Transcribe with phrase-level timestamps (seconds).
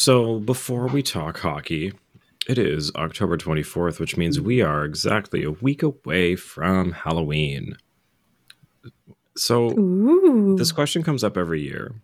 [0.00, 1.92] So, before we talk hockey,
[2.48, 7.76] it is October 24th, which means we are exactly a week away from Halloween.
[9.36, 10.54] So, Ooh.
[10.56, 11.96] this question comes up every year.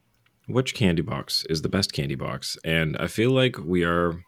[0.48, 2.58] Which candy box is the best candy box?
[2.64, 4.24] And I feel like we are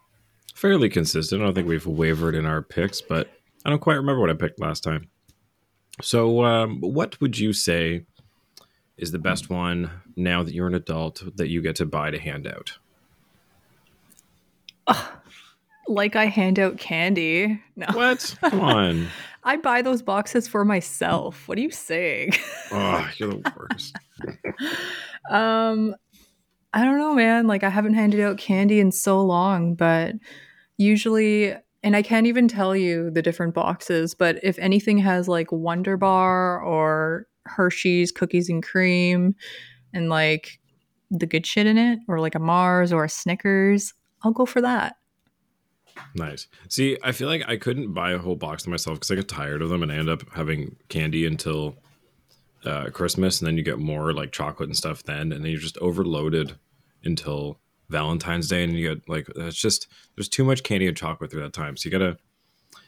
[0.55, 1.41] fairly consistent.
[1.41, 3.29] I don't think we've wavered in our picks, but
[3.65, 5.09] I don't quite remember what I picked last time.
[6.01, 8.05] So, um, what would you say
[8.95, 12.17] is the best one now that you're an adult that you get to buy to
[12.17, 12.77] hand out?
[15.87, 17.61] Like I hand out candy.
[17.75, 17.87] No.
[17.93, 18.35] What?
[18.41, 19.07] Come on.
[19.43, 21.47] I buy those boxes for myself.
[21.47, 22.33] What are you saying?
[22.69, 23.95] Oh, you're the worst.
[25.29, 25.95] um
[26.73, 27.47] I don't know, man.
[27.47, 30.15] Like I haven't handed out candy in so long, but
[30.75, 35.47] usually and I can't even tell you the different boxes, but if anything has like
[35.49, 39.33] Wunderbar or Hershey's cookies and cream
[39.93, 40.59] and like
[41.09, 44.61] the good shit in it or like a Mars or a Snickers, I'll go for
[44.61, 44.97] that.
[46.15, 46.47] Nice.
[46.69, 49.27] See, I feel like I couldn't buy a whole box to myself because I get
[49.27, 51.75] tired of them and I end up having candy until
[52.65, 55.59] uh, Christmas, and then you get more like chocolate and stuff then, and then you're
[55.59, 56.57] just overloaded
[57.03, 61.31] until Valentine's Day, and you get like it's just there's too much candy and chocolate
[61.31, 62.17] through that time, so you gotta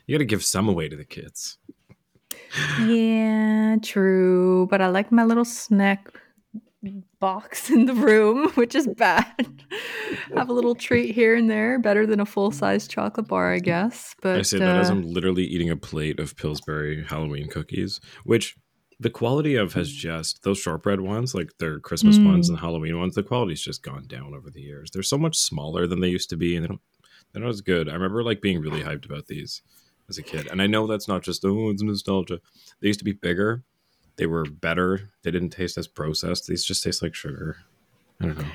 [0.05, 1.57] you gotta give some away to the kids.
[2.81, 4.67] Yeah, true.
[4.69, 6.11] But I like my little snack
[7.19, 9.25] box in the room, which is bad.
[10.35, 13.59] Have a little treat here and there, better than a full size chocolate bar, I
[13.59, 14.16] guess.
[14.22, 18.00] But I say that as uh, I'm literally eating a plate of Pillsbury Halloween cookies,
[18.23, 18.55] which
[19.00, 22.25] the quality of has just those shortbread ones, like their Christmas Mm.
[22.25, 24.91] ones and Halloween ones, the quality's just gone down over the years.
[24.91, 26.81] They're so much smaller than they used to be, and they don't
[27.31, 27.88] they're not as good.
[27.88, 29.61] I remember like being really hyped about these
[30.09, 30.47] as a kid.
[30.47, 32.39] And I know that's not just oh it's nostalgia.
[32.81, 33.63] They used to be bigger,
[34.20, 36.45] they were better, they didn't taste as processed.
[36.45, 37.56] These just taste like sugar.
[38.22, 38.45] I don't know.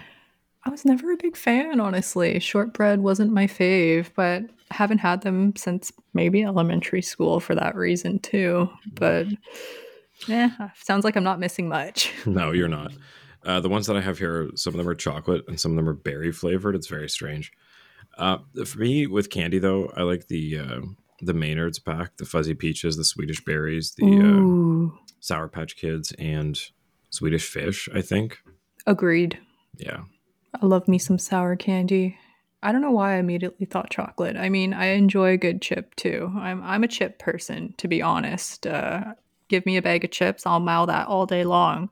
[0.67, 2.39] I was never a big fan, honestly.
[2.39, 8.19] Shortbread wasn't my fave, but haven't had them since maybe elementary school for that reason
[8.19, 8.69] too.
[8.95, 9.27] But
[10.27, 12.13] yeah, sounds like I'm not missing much.
[12.27, 12.93] No, you're not.
[13.43, 15.77] Uh, the ones that I have here, some of them are chocolate and some of
[15.77, 16.75] them are berry flavored.
[16.75, 17.53] It's very strange.
[18.19, 20.81] Uh, for me, with candy though, I like the uh,
[21.21, 26.59] the Maynard's pack, the fuzzy peaches, the Swedish berries, the uh, Sour Patch Kids, and
[27.11, 27.89] Swedish Fish.
[27.95, 28.39] I think.
[28.87, 29.39] agreed.
[29.77, 30.03] Yeah,
[30.61, 32.17] I love me some sour candy.
[32.63, 34.37] I don't know why I immediately thought chocolate.
[34.37, 36.33] I mean, I enjoy a good chip too.
[36.37, 38.67] I'm I'm a chip person, to be honest.
[38.67, 39.15] Uh,
[39.55, 41.89] give me a bag of chips, I'll mow that all day long.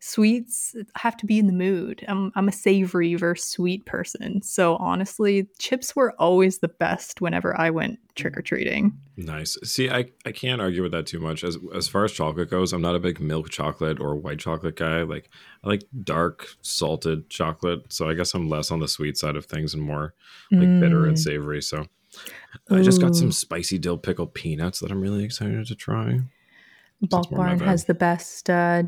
[0.00, 2.04] Sweets have to be in the mood.
[2.08, 4.42] I'm I'm a savory versus sweet person.
[4.42, 8.98] So honestly, chips were always the best whenever I went trick or treating.
[9.16, 9.56] nice.
[9.62, 11.44] See, I, I can't argue with that too much.
[11.44, 14.76] As as far as chocolate goes, I'm not a big milk chocolate or white chocolate
[14.76, 15.02] guy.
[15.02, 15.30] Like
[15.62, 17.92] I like dark salted chocolate.
[17.92, 20.14] So I guess I'm less on the sweet side of things and more
[20.50, 21.18] like bitter and mm.
[21.18, 21.62] savory.
[21.62, 21.86] So
[22.70, 26.20] I just got some spicy dill pickle peanuts that I'm really excited to try.
[27.02, 28.48] Bulk Barn has the best.
[28.48, 28.84] Uh,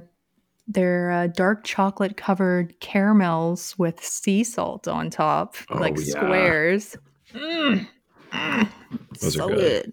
[0.69, 6.05] they're uh, dark chocolate covered caramels with sea salt on top, Oh, like yeah.
[6.05, 6.97] squares.
[7.34, 7.87] Mm.
[8.33, 8.69] Mm.
[9.21, 9.56] Those are good.
[9.84, 9.93] good.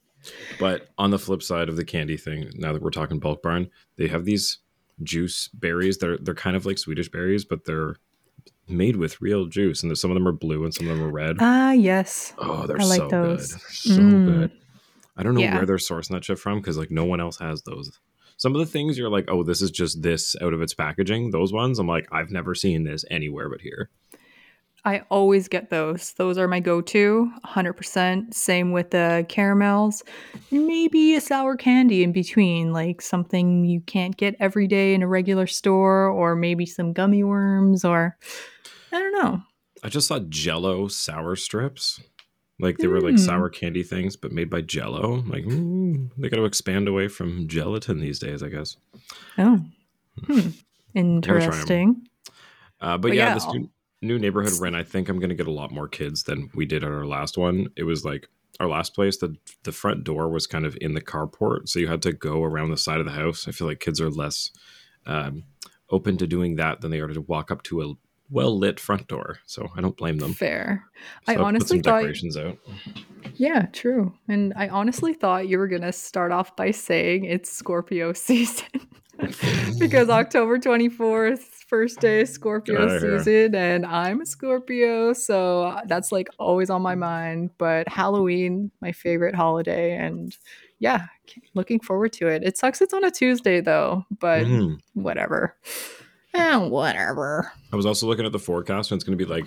[0.59, 3.69] But on the flip side of the candy thing, now that we're talking bulk barn,
[3.97, 4.59] they have these
[5.03, 5.97] juice berries.
[5.97, 7.97] They're they're kind of like Swedish berries, but they're
[8.69, 9.83] made with real juice.
[9.83, 11.35] And some of them are blue and some of them are red.
[11.39, 12.33] Ah, yes.
[12.37, 13.51] oh, they're I like so those.
[13.51, 13.59] good.
[13.61, 14.25] They're so Mm.
[14.25, 14.51] good.
[15.15, 15.55] I don't know Yeah.
[15.55, 17.99] where they're sourcing that shit from because like no one else has those.
[18.37, 21.29] Some of the things you're like, oh, this is just this out of its packaging.
[21.31, 23.89] Those ones, I'm like, I've never seen this anywhere but here.
[24.85, 26.11] I always get those.
[26.13, 28.33] Those are my go to, 100%.
[28.33, 30.03] Same with the caramels.
[30.51, 35.07] Maybe a sour candy in between, like something you can't get every day in a
[35.07, 38.17] regular store, or maybe some gummy worms, or
[38.91, 39.41] I don't know.
[39.83, 42.01] I just saw Jello sour strips.
[42.59, 43.19] Like they were like Mm.
[43.19, 45.23] sour candy things, but made by Jello.
[45.27, 48.77] Like, mm, they got to expand away from gelatin these days, I guess.
[49.37, 49.59] Oh,
[50.25, 50.49] hmm.
[50.93, 52.07] interesting.
[52.79, 53.69] Uh, but, But yeah, yeah, this new,
[54.01, 56.65] new neighborhood rent, I think I'm going to get a lot more kids than we
[56.65, 57.67] did at our last one.
[57.75, 58.27] It was like
[58.59, 59.17] our last place.
[59.17, 62.43] The the front door was kind of in the carport, so you had to go
[62.43, 63.47] around the side of the house.
[63.47, 64.51] I feel like kids are less
[65.07, 65.43] um,
[65.89, 67.93] open to doing that than they are to walk up to a
[68.33, 69.37] well lit front door.
[69.45, 70.33] So I don't blame them.
[70.33, 70.83] Fair.
[71.25, 72.57] So I put honestly some thought- out.
[73.35, 74.13] Yeah, true.
[74.27, 78.67] And I honestly thought you were going to start off by saying it's Scorpio season
[79.79, 83.19] because October 24th, first day of Scorpio Get outta here.
[83.19, 85.13] season, and I'm a Scorpio.
[85.13, 87.51] So that's like always on my mind.
[87.57, 89.95] But Halloween, my favorite holiday.
[89.95, 90.35] And
[90.79, 91.05] yeah,
[91.53, 92.43] looking forward to it.
[92.43, 94.79] It sucks it's on a Tuesday though, but Mhm.
[94.93, 95.55] whatever.
[96.33, 97.51] Eh, whatever.
[97.71, 99.45] I was also looking at the forecast, and it's going to be like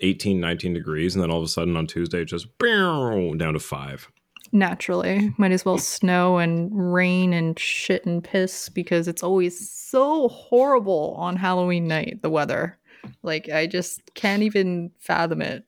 [0.00, 3.60] 18, 19 degrees, and then all of a sudden on Tuesday, it just down to
[3.60, 4.08] five.
[4.52, 10.28] Naturally, might as well snow and rain and shit and piss because it's always so
[10.28, 12.76] horrible on Halloween night, the weather.
[13.22, 15.64] Like, I just can't even fathom it.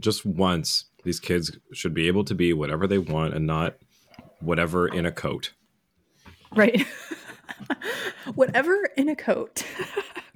[0.00, 3.76] Just once, these kids should be able to be whatever they want and not
[4.40, 5.52] whatever in a coat.
[6.54, 6.86] Right.
[8.34, 9.64] whatever in a coat.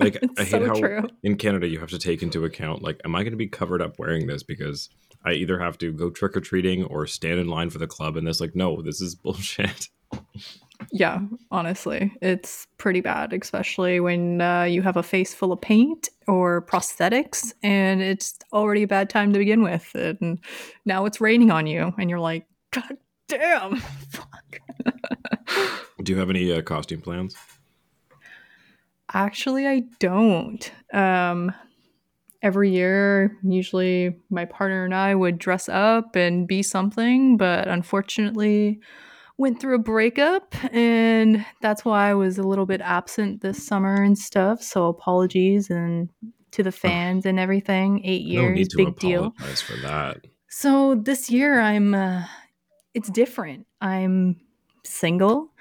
[0.00, 1.09] Like I hate so how true.
[1.25, 3.82] in Canada you have to take into account like, am I going to be covered
[3.82, 4.88] up wearing this because
[5.25, 8.17] I either have to go trick or treating or stand in line for the club,
[8.17, 9.88] and it's like, no, this is bullshit.
[10.93, 11.19] Yeah,
[11.50, 16.62] honestly, it's pretty bad, especially when uh, you have a face full of paint or
[16.62, 20.38] prosthetics, and it's already a bad time to begin with, and
[20.85, 22.97] now it's raining on you, and you're like, God
[23.28, 24.60] damn, fuck.
[26.02, 27.36] Do you have any uh, costume plans?
[29.12, 30.70] Actually, I don't.
[30.92, 31.52] Um,
[32.42, 38.80] every year, usually my partner and I would dress up and be something, but unfortunately,
[39.38, 44.02] went through a breakup, and that's why I was a little bit absent this summer
[44.02, 44.62] and stuff.
[44.62, 46.10] So apologies and
[46.52, 48.02] to the fans and everything.
[48.04, 49.32] Eight years, big deal.
[49.38, 50.26] for that.
[50.48, 51.94] So this year, I'm.
[51.94, 52.24] Uh,
[52.98, 53.64] it's different.
[53.80, 54.40] I'm
[54.84, 55.52] single.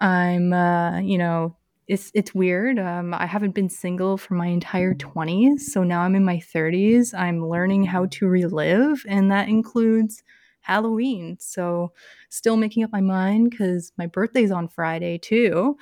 [0.00, 1.56] I'm, uh, you know,
[1.86, 2.80] it's it's weird.
[2.80, 7.14] Um, I haven't been single for my entire 20s, so now I'm in my 30s.
[7.14, 10.24] I'm learning how to relive, and that includes
[10.62, 11.36] Halloween.
[11.38, 11.92] So,
[12.28, 15.76] still making up my mind because my birthday's on Friday too,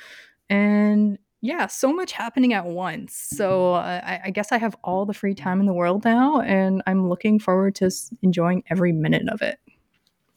[0.51, 3.15] and yeah, so much happening at once.
[3.15, 6.41] So uh, I, I, guess I have all the free time in the world now,
[6.41, 7.91] and I'm looking forward to
[8.23, 9.61] enjoying every minute of it.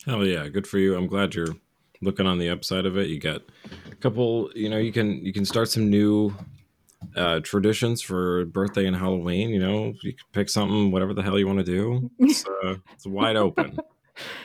[0.06, 0.95] Hell yeah, good for you.
[0.95, 1.56] I'm glad you're
[2.01, 3.07] looking on the upside of it.
[3.07, 3.42] You got
[3.92, 6.36] a couple, you know, you can you can start some new
[7.15, 9.50] uh, traditions for birthday and Halloween.
[9.50, 12.09] You know, you can pick something, whatever the hell you want to do.
[12.19, 13.77] It's, uh, it's wide open.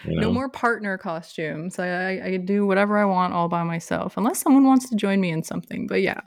[0.05, 0.29] You know?
[0.29, 1.79] No more partner costumes.
[1.79, 5.21] I, I, I do whatever I want all by myself, unless someone wants to join
[5.21, 5.87] me in something.
[5.87, 6.21] But yeah,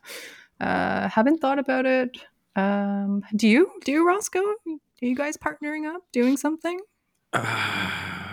[0.60, 2.18] uh, haven't thought about it.
[2.56, 3.72] Um, do you?
[3.86, 4.40] Do you, Roscoe?
[4.40, 6.80] Are you guys partnering up, doing something?
[7.32, 8.29] Uh,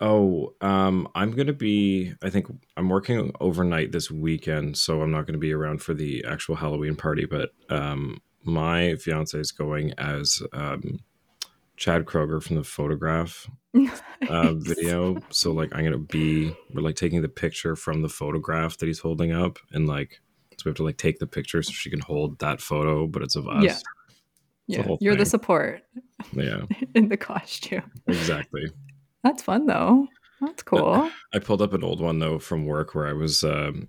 [0.00, 2.14] Oh, um, I'm gonna be.
[2.22, 2.46] I think
[2.76, 6.96] I'm working overnight this weekend, so I'm not gonna be around for the actual Halloween
[6.96, 7.26] party.
[7.26, 11.00] But um, my fiance is going as um,
[11.76, 13.48] Chad Kroeger from the photograph
[14.28, 15.18] uh, video.
[15.30, 16.54] So like, I'm gonna be.
[16.72, 20.20] We're like taking the picture from the photograph that he's holding up, and like,
[20.52, 23.22] so we have to like take the picture so she can hold that photo, but
[23.22, 23.64] it's of us.
[23.64, 23.78] Yeah.
[24.66, 25.18] Yeah, you're thing.
[25.18, 25.82] the support.
[26.32, 26.62] Yeah.
[26.94, 27.90] in the costume.
[28.06, 28.70] Exactly.
[29.24, 30.06] That's fun though.
[30.40, 31.10] That's cool.
[31.32, 33.42] I pulled up an old one though from work where I was.
[33.42, 33.88] Um,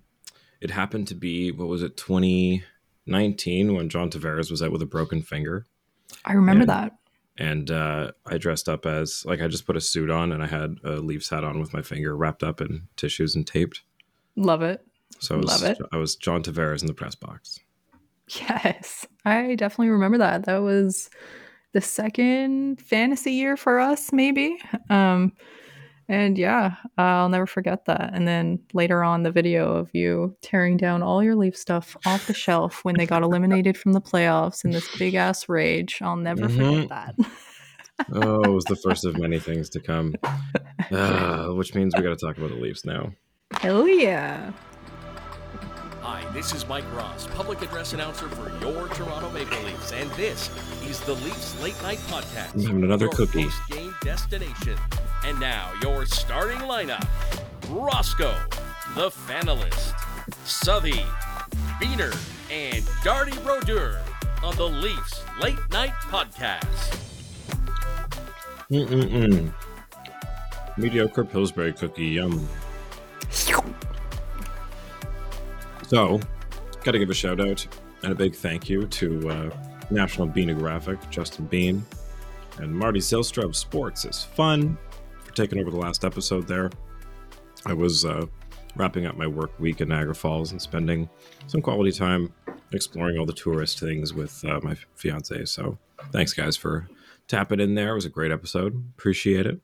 [0.60, 4.86] it happened to be what was it 2019 when John Tavares was out with a
[4.86, 5.66] broken finger.
[6.24, 6.92] I remember and, that.
[7.36, 10.46] And uh, I dressed up as like I just put a suit on and I
[10.46, 13.82] had a Leafs hat on with my finger wrapped up in tissues and taped.
[14.36, 14.86] Love it.
[15.18, 15.78] So I was, Love it.
[15.92, 17.60] I was John Tavares in the press box.
[18.28, 20.46] Yes, I definitely remember that.
[20.46, 21.10] That was
[21.76, 24.58] the second fantasy year for us, maybe.
[24.88, 25.34] Um,
[26.08, 28.12] and yeah, I'll never forget that.
[28.14, 32.28] And then later on, the video of you tearing down all your Leaf stuff off
[32.28, 35.98] the shelf when they got eliminated from the playoffs in this big ass rage.
[36.00, 36.86] I'll never mm-hmm.
[36.86, 37.14] forget that.
[38.10, 40.14] oh, it was the first of many things to come.
[40.90, 43.12] Uh, which means we got to talk about the Leafs now.
[43.50, 44.52] Hell yeah.
[46.08, 50.50] Hi, this is Mike Ross, public address announcer for your Toronto Maple Leafs, and this
[50.88, 52.54] is the Leafs Late Night Podcast.
[52.54, 53.48] I'm having another cookie.
[53.68, 54.78] Game destination.
[55.24, 57.04] And now your starting lineup:
[57.68, 58.36] Roscoe,
[58.94, 59.94] the Fanalyst,
[60.44, 61.04] Southey,
[61.80, 62.16] Beaner,
[62.52, 64.00] and Darty Brodeur
[64.44, 67.00] on the Leafs Late Night Podcast.
[68.70, 69.52] Mm-mm-mm.
[70.78, 72.48] Mediocre Pillsbury cookie, yum.
[75.86, 76.20] So,
[76.82, 77.66] got to give a shout out
[78.02, 79.50] and a big thank you to uh,
[79.90, 81.84] National Beanographic, Justin Bean,
[82.58, 84.76] and Marty Zilstra of Sports is Fun
[85.24, 86.70] for taking over the last episode there.
[87.66, 88.26] I was uh,
[88.74, 91.08] wrapping up my work week in Niagara Falls and spending
[91.46, 92.32] some quality time
[92.72, 95.44] exploring all the tourist things with uh, my fiance.
[95.44, 95.78] So,
[96.10, 96.88] thanks, guys, for
[97.28, 97.92] tapping in there.
[97.92, 98.74] It was a great episode.
[98.96, 99.60] Appreciate it.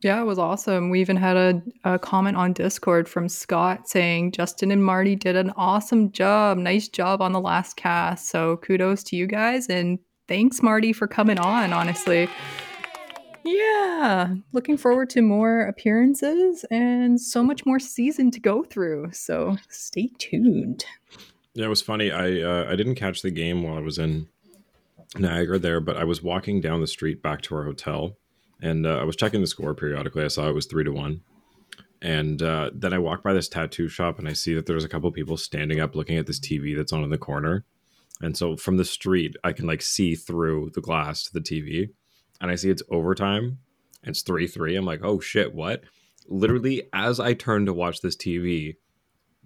[0.00, 0.90] Yeah, it was awesome.
[0.90, 5.34] We even had a, a, comment on Discord from Scott saying Justin and Marty did
[5.34, 6.56] an awesome job.
[6.56, 8.28] Nice job on the last cast.
[8.28, 12.28] So kudos to you guys and thanks Marty for coming on, honestly.
[13.44, 19.10] Yeah, looking forward to more appearances and so much more season to go through.
[19.12, 20.84] So stay tuned.
[21.54, 22.12] Yeah, it was funny.
[22.12, 24.28] I uh, I didn't catch the game while I was in
[25.16, 28.16] Niagara there, but I was walking down the street back to our hotel,
[28.60, 30.24] and uh, I was checking the score periodically.
[30.24, 31.22] I saw it was three to one,
[32.02, 34.88] and uh, then I walk by this tattoo shop, and I see that there's a
[34.88, 37.64] couple people standing up looking at this TV that's on in the corner,
[38.20, 41.90] and so from the street I can like see through the glass to the TV,
[42.40, 43.58] and I see it's overtime.
[44.02, 44.76] It's three three.
[44.76, 45.82] I'm like, oh shit, what?
[46.28, 48.76] Literally, as I turn to watch this TV,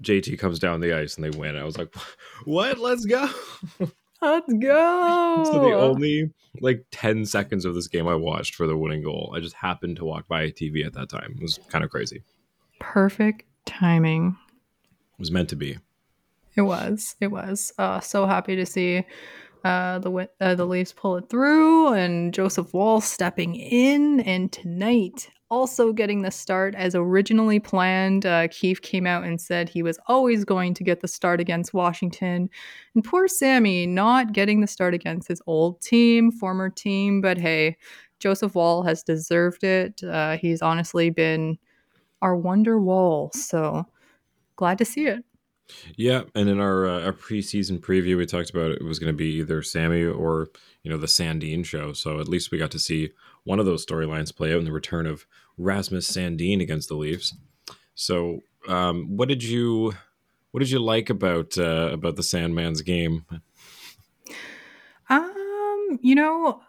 [0.02, 1.57] JT comes down the ice and they win.
[1.57, 1.95] I was like,
[2.45, 2.78] what?
[2.78, 3.28] Let's go.
[4.23, 5.45] Let's go.
[5.45, 9.33] so the only like 10 seconds of this game I watched for the winning goal.
[9.37, 11.35] I just happened to walk by a TV at that time.
[11.37, 12.23] It was kind of crazy.
[12.79, 14.37] Perfect timing.
[15.14, 15.79] It was meant to be.
[16.55, 17.17] It was.
[17.21, 17.73] It was.
[17.79, 19.05] Uh, so happy to see
[19.64, 24.21] uh, the uh, the Leafs pull it through and Joseph Woll stepping in.
[24.21, 28.25] And tonight, also getting the start as originally planned.
[28.25, 31.75] Uh, Keefe came out and said he was always going to get the start against
[31.75, 32.49] Washington.
[32.94, 37.21] And poor Sammy not getting the start against his old team, former team.
[37.21, 37.76] But hey,
[38.18, 40.02] Joseph Woll has deserved it.
[40.02, 41.59] Uh, he's honestly been
[42.23, 43.30] our wonder wall.
[43.35, 43.85] So
[44.56, 45.23] glad to see it.
[45.97, 49.16] Yeah, and in our uh, our preseason preview, we talked about it was going to
[49.16, 50.49] be either Sammy or
[50.82, 51.92] you know the Sandin show.
[51.92, 53.11] So at least we got to see
[53.44, 55.26] one of those storylines play out in the return of
[55.59, 57.35] Rasmus Sandin against the Leafs.
[57.94, 59.92] So, um, what did you
[60.52, 63.25] what did you like about uh, about the Sandman's game?
[65.09, 66.61] Um, you know,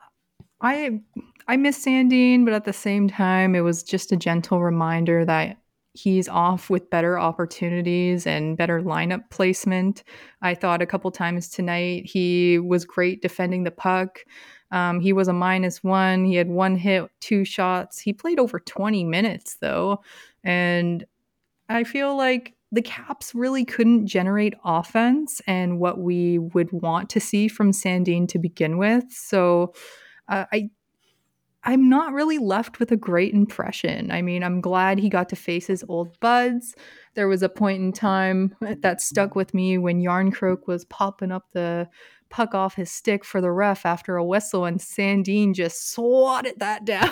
[0.61, 1.01] I
[1.47, 5.57] I miss Sandin, but at the same time, it was just a gentle reminder that
[5.93, 10.03] he's off with better opportunities and better lineup placement.
[10.41, 14.25] I thought a couple times tonight he was great defending the puck.
[14.73, 16.25] Um, he was a minus one.
[16.25, 17.99] He had one hit, two shots.
[17.99, 20.01] He played over 20 minutes though.
[20.43, 21.05] And
[21.69, 27.19] I feel like the Caps really couldn't generate offense and what we would want to
[27.19, 29.05] see from Sandin to begin with.
[29.11, 29.73] So
[30.27, 30.71] uh, I
[31.65, 34.11] I'm not really left with a great impression.
[34.11, 36.75] I mean, I'm glad he got to face his old buds.
[37.13, 41.45] There was a point in time that stuck with me when Järnkrok was popping up
[41.53, 41.87] the
[42.33, 46.83] puck off his stick for the ref after a whistle, and Sandin just swatted that
[46.85, 47.11] down.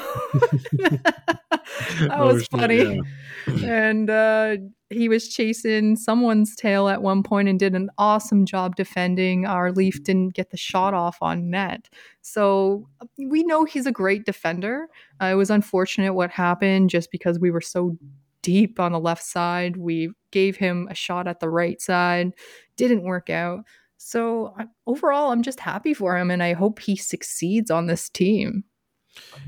[0.71, 2.99] that oh, was funny.
[3.47, 3.55] Yeah.
[3.87, 4.57] and uh,
[4.89, 9.45] he was chasing someone's tail at one point and did an awesome job defending.
[9.45, 11.87] Our Leaf didn't get the shot off on net.
[12.21, 14.87] So we know he's a great defender.
[15.21, 17.95] Uh, it was unfortunate what happened just because we were so
[18.41, 19.77] deep on the left side.
[19.77, 22.33] We gave him a shot at the right side,
[22.75, 23.65] didn't work out.
[24.03, 24.55] So
[24.87, 28.63] overall, I'm just happy for him, and I hope he succeeds on this team.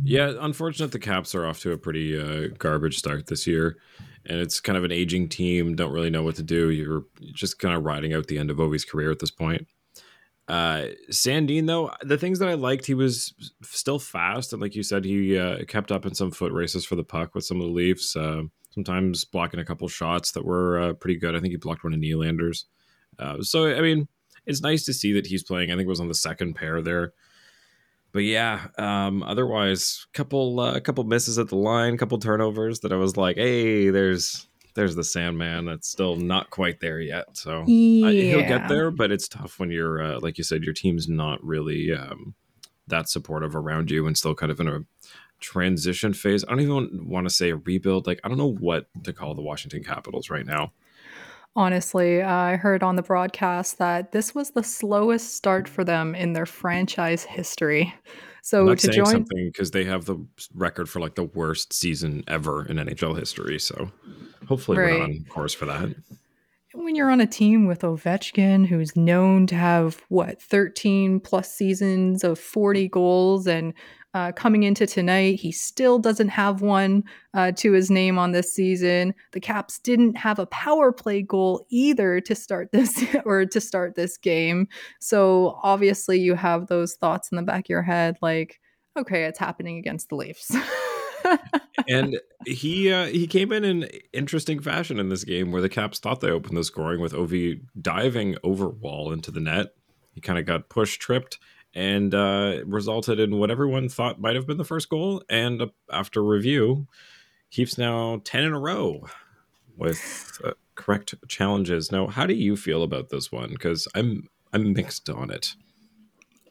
[0.03, 3.77] Yeah, unfortunate the Caps are off to a pretty uh, garbage start this year,
[4.27, 5.75] and it's kind of an aging team.
[5.75, 6.69] Don't really know what to do.
[6.69, 9.67] You're just kind of riding out the end of Ovi's career at this point.
[10.47, 13.33] Uh, Sandin, though, the things that I liked, he was
[13.63, 16.95] still fast, and like you said, he uh, kept up in some foot races for
[16.95, 18.15] the puck with some of the Leafs.
[18.15, 21.35] Uh, sometimes blocking a couple shots that were uh, pretty good.
[21.35, 22.65] I think he blocked one of Nylander's.
[23.17, 24.07] Uh, so I mean,
[24.45, 25.71] it's nice to see that he's playing.
[25.71, 27.13] I think it was on the second pair there.
[28.11, 32.93] But yeah, um, otherwise, couple a uh, couple misses at the line, couple turnovers that
[32.93, 35.65] I was like, hey, there's there's the Sandman.
[35.65, 37.35] That's still not quite there yet.
[37.35, 38.07] So yeah.
[38.07, 41.09] I, he'll get there, but it's tough when you're uh, like you said, your team's
[41.09, 42.35] not really um,
[42.87, 44.81] that supportive around you and still kind of in a
[45.39, 46.43] transition phase.
[46.45, 48.05] I don't even want to say a rebuild.
[48.05, 50.71] Like I don't know what to call the Washington Capitals right now.
[51.55, 56.33] Honestly, I heard on the broadcast that this was the slowest start for them in
[56.33, 57.93] their franchise history.
[58.41, 60.17] So not to join something because they have the
[60.53, 63.59] record for like the worst season ever in NHL history.
[63.59, 63.91] So
[64.47, 64.93] hopefully right.
[64.93, 65.95] we're not on course for that.
[66.73, 72.23] When you're on a team with Ovechkin, who's known to have what 13 plus seasons
[72.23, 73.75] of 40 goals and
[74.13, 77.03] uh, coming into tonight, he still doesn't have one
[77.33, 79.13] uh, to his name on this season.
[79.31, 83.95] The Caps didn't have a power play goal either to start this or to start
[83.95, 84.67] this game.
[84.99, 88.59] So obviously, you have those thoughts in the back of your head, like,
[88.97, 90.55] okay, it's happening against the Leafs.
[91.89, 95.97] and he uh, he came in in interesting fashion in this game where the Caps
[95.97, 99.73] thought they opened the scoring with Ovi diving over wall into the net.
[100.11, 101.39] He kind of got push tripped
[101.73, 105.23] and uh, resulted in what everyone thought might have been the first goal.
[105.29, 106.87] And uh, after review,
[107.51, 109.07] Keefe's now 10 in a row
[109.77, 111.91] with uh, correct challenges.
[111.91, 113.49] Now, how do you feel about this one?
[113.49, 115.55] Because I'm I'm mixed on it.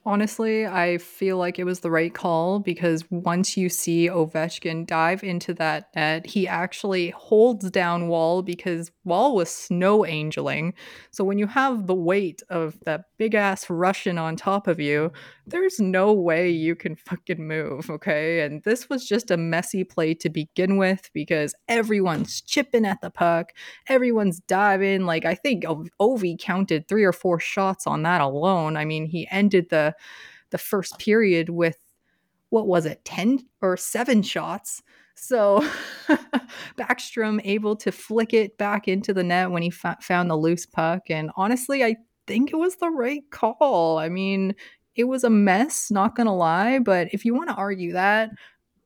[0.05, 5.23] Honestly, I feel like it was the right call because once you see Ovechkin dive
[5.23, 10.75] into that net, he actually holds down Woll because Woll was snow angeling.
[11.13, 15.13] So when you have the weight of that big ass Russian on top of you,
[15.47, 18.41] there's no way you can fucking move, okay?
[18.41, 23.11] And this was just a messy play to begin with because everyone's chipping at the
[23.11, 23.53] puck,
[23.89, 25.07] everyone's diving.
[25.07, 28.77] Like I think Ovi counted three or four shots on that alone.
[28.77, 29.92] I mean, he ended the
[30.51, 31.79] the first period with
[32.51, 34.83] what was it 10 or 7 shots?
[35.15, 35.67] So
[36.79, 40.67] backstrom able to flick it back into the net when he fa- found the loose
[40.67, 41.11] puck.
[41.11, 41.97] And honestly i
[42.27, 43.99] think it was the right call.
[43.99, 44.55] I mean
[44.95, 46.79] it was a mess not gonna lie.
[46.79, 48.31] But if you want to argue that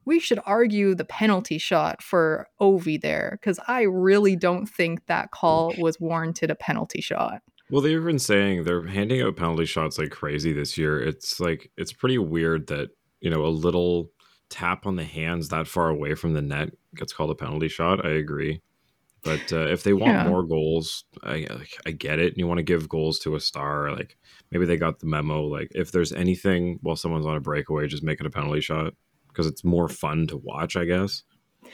[0.07, 5.33] we should argue the penalty shot for Ovi there because I really don't think that
[5.33, 7.43] call was warranted a penalty shot.
[7.70, 11.00] Well, they've been saying they're handing out penalty shots like crazy this year.
[11.00, 14.11] It's like it's pretty weird that you know a little
[14.49, 18.06] tap on the hands that far away from the net gets called a penalty shot.
[18.06, 18.62] I agree,
[19.25, 20.28] but uh, if they want yeah.
[20.28, 21.46] more goals, I
[21.85, 22.28] I get it.
[22.28, 24.16] And you want to give goals to a star, like
[24.52, 25.42] maybe they got the memo.
[25.42, 28.94] Like if there's anything while someone's on a breakaway, just make it a penalty shot
[29.26, 30.76] because it's more fun to watch.
[30.76, 31.25] I guess.
[31.62, 31.73] Like,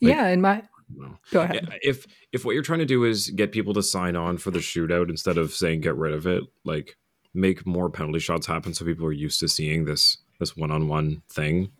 [0.00, 0.62] yeah, and my
[0.94, 1.18] no.
[1.30, 1.78] Go ahead.
[1.82, 4.58] If if what you're trying to do is get people to sign on for the
[4.58, 6.96] shootout instead of saying get rid of it, like
[7.34, 11.70] make more penalty shots happen so people are used to seeing this this one-on-one thing,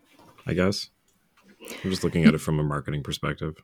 [0.47, 0.91] I guess.
[1.83, 3.57] I'm just looking at it from a marketing perspective.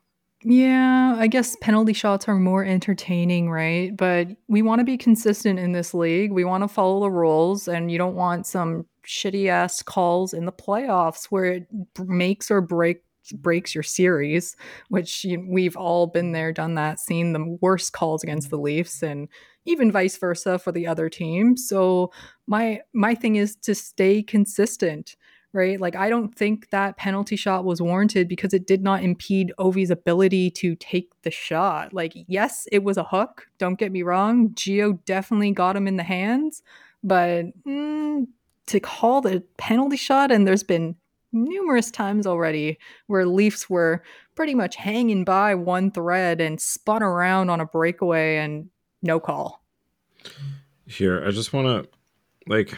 [0.42, 3.94] Yeah, I guess penalty shots are more entertaining, right?
[3.94, 6.32] But we want to be consistent in this league.
[6.32, 10.46] We want to follow the rules, and you don't want some shitty ass calls in
[10.46, 11.66] the playoffs where it
[11.98, 14.56] makes or breaks breaks your series,
[14.88, 19.02] which you, we've all been there, done that, seen the worst calls against the Leafs,
[19.02, 19.28] and
[19.64, 21.56] even vice versa for the other team.
[21.56, 22.12] So
[22.46, 25.16] my my thing is to stay consistent,
[25.52, 25.80] right?
[25.80, 29.90] Like I don't think that penalty shot was warranted because it did not impede Ovi's
[29.90, 31.92] ability to take the shot.
[31.92, 33.46] Like yes, it was a hook.
[33.58, 34.50] Don't get me wrong.
[34.50, 36.62] Gio definitely got him in the hands,
[37.02, 38.26] but mm,
[38.66, 40.94] to call the penalty shot, and there's been
[41.32, 44.02] numerous times already where Leafs were
[44.34, 48.68] pretty much hanging by one thread and spun around on a breakaway and
[49.02, 49.62] no call.
[50.86, 51.90] Here, I just want to
[52.46, 52.74] like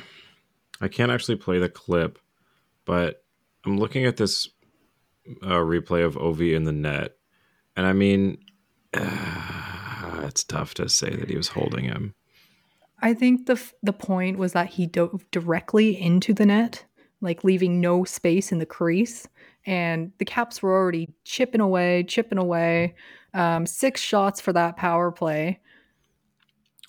[0.80, 2.18] I can't actually play the clip,
[2.84, 3.24] but
[3.64, 4.48] I'm looking at this
[5.42, 7.16] uh, replay of Ovi in the net,
[7.76, 8.38] and I mean,
[8.92, 12.14] uh, it's tough to say that he was holding him.
[13.00, 16.84] I think the the point was that he dove directly into the net
[17.22, 19.26] like leaving no space in the crease.
[19.64, 22.96] And the Caps were already chipping away, chipping away.
[23.32, 25.60] Um, six shots for that power play.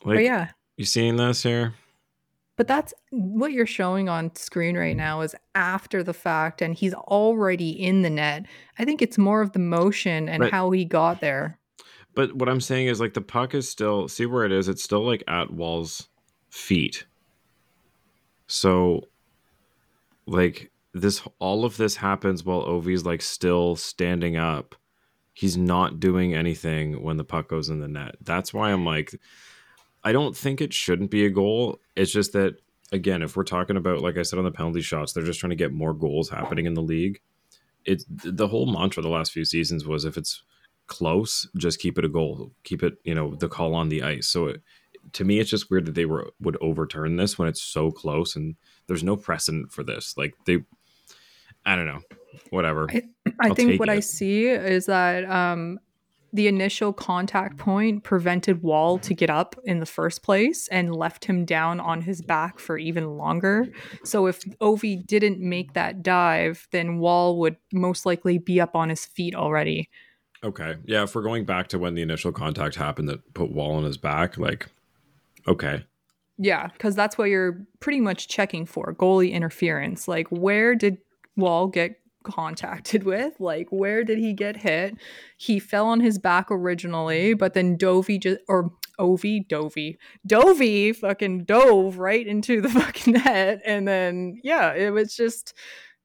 [0.03, 0.49] Like, but yeah.
[0.75, 1.75] You seeing this here?
[2.55, 6.93] But that's what you're showing on screen right now is after the fact, and he's
[6.93, 8.45] already in the net.
[8.77, 11.57] I think it's more of the motion and but, how he got there.
[12.13, 14.83] But what I'm saying is like the puck is still see where it is, it's
[14.83, 16.09] still like at Woll's
[16.49, 17.05] feet.
[18.45, 19.07] So
[20.25, 24.75] like this all of this happens while Ovi's like still standing up.
[25.33, 28.15] He's not doing anything when the puck goes in the net.
[28.21, 29.19] That's why I'm like
[30.03, 31.79] I don't think it shouldn't be a goal.
[31.95, 32.55] It's just that
[32.91, 35.51] again, if we're talking about like I said on the penalty shots, they're just trying
[35.51, 37.19] to get more goals happening in the league.
[37.85, 40.43] It's the whole mantra the last few seasons was if it's
[40.87, 42.51] close, just keep it a goal.
[42.63, 44.27] Keep it, you know, the call on the ice.
[44.27, 44.61] So it,
[45.11, 48.35] to me it's just weird that they were would overturn this when it's so close
[48.35, 48.55] and
[48.87, 50.15] there's no precedent for this.
[50.17, 50.63] Like they,
[51.65, 52.01] I don't know,
[52.49, 52.87] whatever.
[52.91, 53.03] I,
[53.41, 53.93] I think what it.
[53.93, 55.79] I see is that um,
[56.33, 61.25] the initial contact point prevented Woll to get up in the first place and left
[61.25, 63.67] him down on his back for even longer.
[64.03, 68.89] So if Ovi didn't make that dive, then Woll would most likely be up on
[68.89, 69.89] his feet already.
[70.43, 70.75] Okay.
[70.85, 73.83] Yeah, if we're going back to when the initial contact happened that put Woll on
[73.83, 74.67] his back, like
[75.47, 75.85] okay.
[76.37, 80.07] Yeah, because that's what you're pretty much checking for goalie interference.
[80.07, 80.97] Like, where did
[81.35, 83.39] Woll get contacted with?
[83.39, 84.95] Like, where did he get hit?
[85.37, 91.45] He fell on his back originally, but then Dovey just, or Ovi, Dovey, Dovey fucking
[91.45, 93.61] dove right into the fucking net.
[93.65, 95.53] And then, yeah, it was just,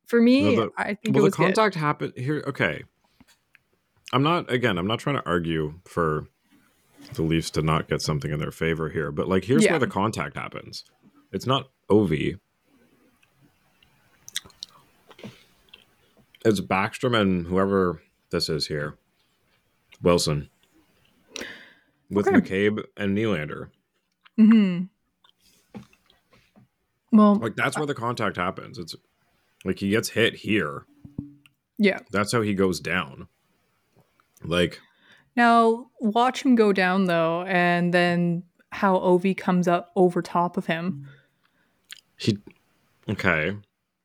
[0.07, 1.81] for me, well, the, I think well, the contact good.
[1.81, 2.45] happened here.
[2.47, 2.85] Okay.
[4.13, 6.27] I'm not, again, I'm not trying to argue for
[7.15, 9.11] the Leafs to not get something in their favor here.
[9.11, 9.73] But like, here's yeah.
[9.73, 10.85] where the contact happens.
[11.33, 12.39] It's not Ovi.
[16.45, 18.97] It's Backstrom and whoever this is here,
[20.03, 20.49] Wilson,
[22.11, 22.39] with okay.
[22.71, 23.71] McCabe and Nylander.
[24.37, 24.83] Hmm.
[27.11, 28.79] Well, Like that's where the contact happens.
[28.79, 28.95] It's
[29.65, 30.85] like he gets hit here.
[31.79, 31.99] yeah.
[32.13, 33.29] That's how he goes down.
[34.45, 34.81] Like
[35.37, 40.67] Now watch him go down though, and then how Ovi comes up over top of
[40.67, 41.07] him,
[42.17, 42.39] he
[43.09, 43.57] okay.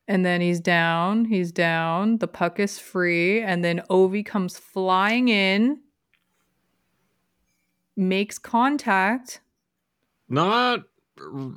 [0.08, 1.24] and then he's down.
[1.26, 2.18] He's down.
[2.18, 5.80] The puck is free, and then Ovi comes flying in,
[7.96, 9.40] makes contact,
[10.28, 10.84] Not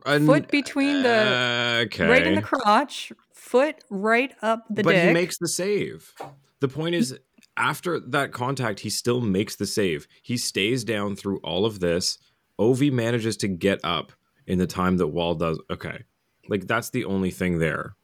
[0.05, 2.07] an- foot between the uh, okay.
[2.07, 5.07] right in the crotch, foot right up the but dick.
[5.07, 6.13] he makes the save.
[6.59, 7.17] The point is,
[7.57, 10.07] after that contact, he still makes the save.
[10.21, 12.17] He stays down through all of this.
[12.59, 14.11] Ovi manages to get up
[14.45, 15.59] in the time that Woll does.
[15.69, 16.03] Okay,
[16.47, 17.95] like that's the only thing there.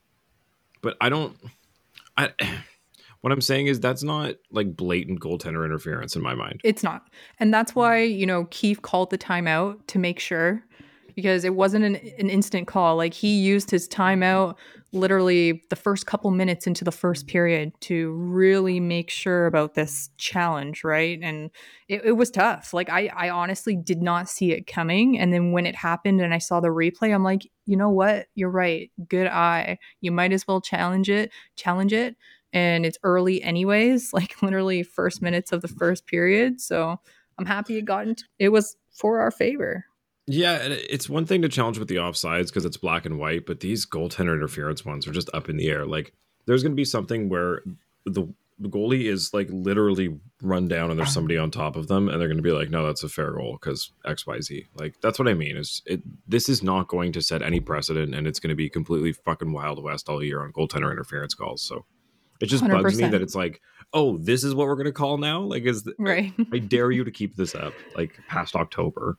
[0.81, 1.37] But I don't.
[2.17, 2.31] I.
[3.21, 6.59] What I'm saying is that's not like blatant goaltender interference in my mind.
[6.61, 7.07] It's not.
[7.39, 10.61] And that's why, you know, Keefe called the timeout to make sure
[11.15, 12.95] because it wasn't an, an instant call.
[12.95, 14.55] Like he used his timeout
[14.91, 20.09] literally the first couple minutes into the first period to really make sure about this
[20.17, 21.19] challenge, right?
[21.21, 21.49] And
[21.87, 22.73] it, it was tough.
[22.73, 25.17] Like I, I honestly did not see it coming.
[25.19, 28.27] And then when it happened and I saw the replay, I'm like, you know what?
[28.35, 28.91] You're right.
[29.07, 29.79] Good eye.
[30.01, 32.15] You might as well challenge it, challenge it
[32.53, 36.97] and it's early anyways like literally first minutes of the first period so
[37.37, 39.85] i'm happy it got into it was for our favor
[40.25, 43.59] Yeah, it's one thing to challenge with the offsides because it's black and white, but
[43.59, 45.85] these goaltender interference ones are just up in the air.
[45.85, 46.13] Like
[46.45, 47.61] there's going to be something where
[48.05, 48.27] the,
[48.61, 52.29] goalie is like literally run down and there's somebody on top of them, and they're
[52.29, 55.19] going to be like, "No, that's a fair goal because X, Y, Z." Like that's
[55.19, 55.57] what I mean.
[55.57, 56.01] Is it?
[56.27, 59.51] This is not going to set any precedent, and it's going to be completely fucking
[59.51, 61.61] wild west all year on goaltender interference calls.
[61.61, 61.85] So
[62.39, 63.61] it just bugs me that it's like,
[63.93, 65.41] oh, this is what we're going to call now.
[65.41, 69.17] Like, is the, right I dare you to keep this up like past October.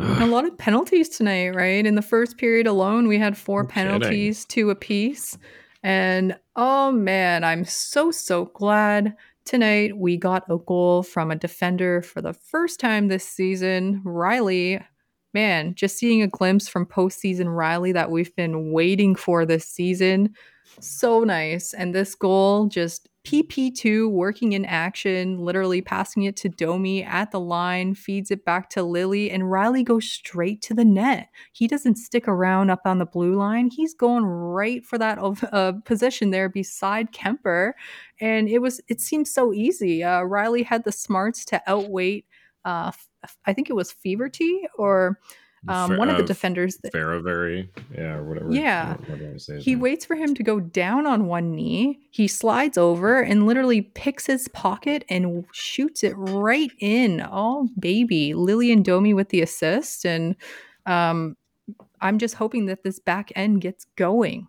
[0.00, 1.84] A lot of penalties tonight right?
[1.84, 4.00] In the first period alone we had four No kidding.
[4.00, 5.36] penalties two apiece.
[5.82, 12.02] And oh man i'm so so glad tonight we got a goal from a defender
[12.02, 14.02] for the first time this season.
[14.04, 14.84] Rielly
[15.34, 20.34] man just seeing a glimpse from postseason rielly that we've been waiting for this season
[20.80, 21.74] so nice.
[21.74, 27.38] And this goal just pp2 working in action literally passing it to domi at the
[27.38, 31.28] line feeds it back to lily and rielly goes straight to the net.
[31.52, 33.68] He doesn't stick around up on the blue line.
[33.70, 35.18] He's going right for that
[35.52, 37.72] uh, position there beside kuemper.
[38.20, 40.02] And it was it seemed so easy.
[40.02, 42.24] Uh, rielly had the smarts to outweight
[42.64, 42.92] uh,
[43.46, 45.18] i think it was Fehervary or
[45.68, 48.50] um, one of the defenders that Fehervary, yeah, or whatever.
[48.50, 48.94] Yeah.
[48.94, 49.80] What do I say he name?
[49.80, 52.00] waits for him to go down on one knee.
[52.10, 57.26] He slides over and literally picks his pocket and shoots it right in.
[57.30, 58.32] Oh, baby.
[58.32, 60.06] Lillian Domi with the assist.
[60.06, 60.34] And
[60.86, 61.36] um,
[62.00, 64.48] I'm just hoping that this back end gets going.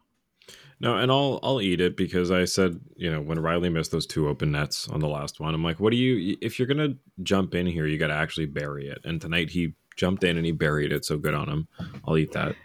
[0.80, 4.08] No, and I'll I'll eat it because I said you know when Rielly missed those
[4.08, 6.36] two open nets on the last one, I'm like, what do you?
[6.42, 8.98] If you're gonna jump in here, you got to actually bury it.
[9.04, 11.68] And tonight he jumped in and he buried it, so good on him.
[12.06, 12.56] I'll eat that.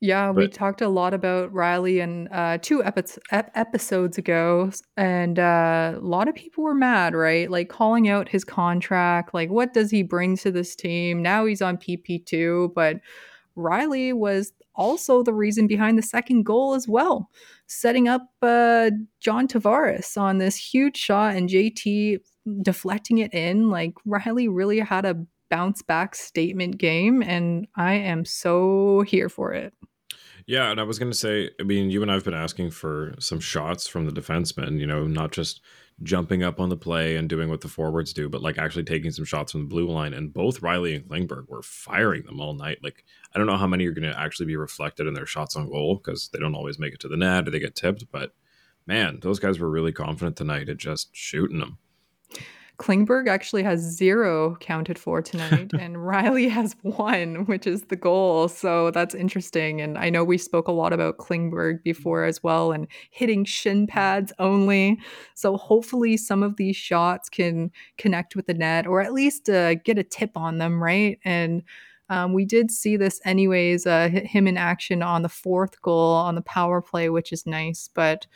[0.00, 5.38] Yeah, we talked a lot about Rielly and uh, two epi- ep- episodes ago, and
[5.38, 7.50] uh, a lot of people were mad, right?
[7.50, 11.22] Like calling out his contract, like what does he bring to this team?
[11.22, 12.96] Now he's on PP two, but
[13.56, 17.30] Rielly was also the reason behind the second goal as well,
[17.66, 22.18] setting up uh, John Tavares on this huge shot and JT
[22.60, 23.70] deflecting it in.
[23.70, 29.52] Like Rielly really had a bounce back statement game, and I am so here for
[29.52, 29.74] it.
[30.46, 33.40] Yeah, and I was gonna say, I mean, you and I've been asking for some
[33.40, 34.78] shots from the defensemen.
[34.78, 35.60] You know, not just
[36.02, 39.10] jumping up on the play and doing what the forwards do, but like actually taking
[39.10, 40.12] some shots from the blue line.
[40.12, 42.78] And both Rielly and Klingberg were firing them all night.
[42.82, 43.04] Like,
[43.34, 45.70] I don't know how many are going to actually be reflected in their shots on
[45.70, 48.10] goal because they don't always make it to the net or they get tipped.
[48.12, 48.32] But
[48.86, 51.78] man, those guys were really confident tonight at just shooting them.
[52.78, 58.48] Klingberg actually has zero counted for tonight, and Rielly has one, which is the goal.
[58.48, 59.80] So that's interesting.
[59.80, 63.86] And I know we spoke a lot about Klingberg before as well and hitting shin
[63.86, 64.98] pads only.
[65.34, 69.74] So hopefully some of these shots can connect with the net or at least uh,
[69.76, 71.18] get a tip on them, right?
[71.24, 71.62] And
[72.08, 76.14] um, we did see this anyways, uh, hit him in action on the fourth goal
[76.14, 77.88] on the power play, which is nice.
[77.92, 78.26] But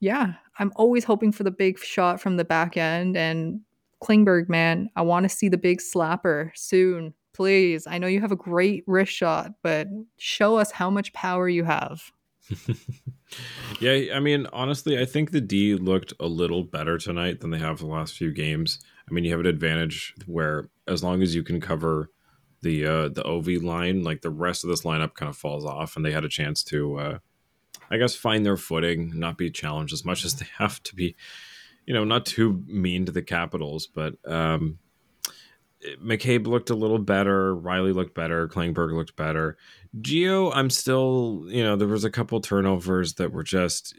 [0.00, 3.16] yeah, I'm always hoping for the big shot from the back end.
[3.16, 3.60] And
[4.02, 7.14] Klingberg, man, I want to see the big slapper soon.
[7.32, 7.86] Please.
[7.86, 9.88] I know you have a great wrist shot, but
[10.18, 12.12] show us how much power you have.
[13.80, 17.58] yeah, I mean, honestly, I think the D looked a little better tonight than they
[17.58, 18.78] have the last few games.
[19.08, 22.10] I mean, you have an advantage where as long as you can cover
[22.62, 25.96] the uh, the OV line, like the rest of this lineup kind of falls off,
[25.96, 27.18] and they had a chance to, uh,
[27.94, 31.16] I guess, find their footing, not be challenged as much as they have to be.
[31.86, 34.78] You know, not too mean to the Capitals, but um,
[36.02, 37.54] McCabe looked a little better.
[37.54, 38.48] Rielly looked better.
[38.48, 39.56] Klingberg looked better.
[40.00, 43.94] Gio, I'm still, you know, there was a couple turnovers that were just.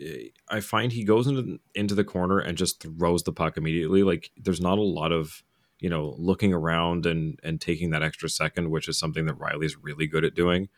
[0.50, 4.04] I find he goes into into the corner and just throws the puck immediately.
[4.04, 5.44] Like there's not a lot of,
[5.80, 9.78] you know, looking around and and taking that extra second, which is something that Rielly's
[9.78, 10.70] really good at doing.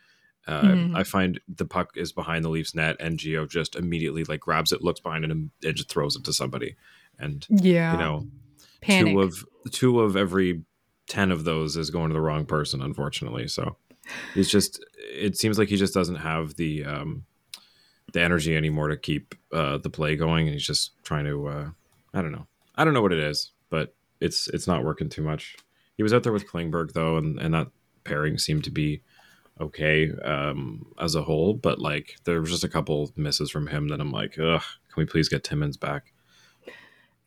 [0.48, 0.96] Uh, mm-hmm.
[0.96, 4.72] I find the puck is behind the Leafs net, and Gio just immediately like grabs
[4.72, 6.74] it, looks behind it, and, just throws it to somebody.
[7.18, 8.26] And yeah, you know,
[8.80, 9.12] Panic.
[9.12, 10.62] two of two of every
[11.08, 13.76] 10 of those is going to the wrong person unfortunately so
[14.34, 17.24] he's just it seems like he just doesn't have the um
[18.12, 21.68] the energy anymore to keep uh the play going and he's just trying to uh
[22.14, 25.22] i don't know i don't know what it is but it's it's not working too
[25.22, 25.56] much
[25.96, 27.68] he was out there with klingberg though and and that
[28.04, 29.02] pairing seemed to be
[29.60, 33.88] okay um as a whole but like there was just a couple misses from him
[33.88, 36.12] that i'm like ugh can we please get Timmins back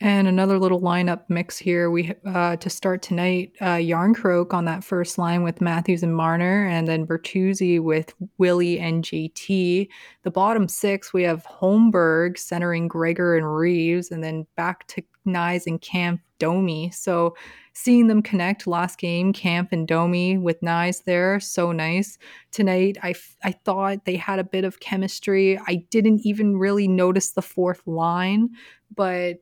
[0.02, 1.92] and another little lineup mix here.
[1.92, 6.66] We uh, to start tonight, uh, Jarnkrok on that first line with Matthews and Marner,
[6.66, 9.88] and then Bertuzzi with Willie and JT.
[10.24, 15.68] The bottom six, we have Holmberg centering Gregor and Reeves, and then back to Knies
[15.68, 16.90] and Kampf Domi.
[16.90, 17.36] So
[17.74, 22.18] seeing them connect last game, Kampf and Domi with Knies there, so nice.
[22.52, 25.60] Tonight, I, I thought they had a bit of chemistry.
[25.68, 28.50] I didn't even really notice the fourth line,
[28.96, 29.38] but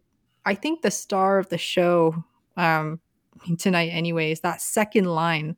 [0.46, 2.24] I think the star of the show
[2.56, 3.00] um,
[3.58, 5.56] tonight, anyways, that second line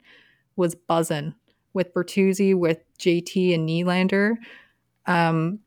[0.55, 1.35] was buzzing
[1.73, 4.35] with Bertuzzi, with JT and Nylander.
[5.05, 5.59] Um,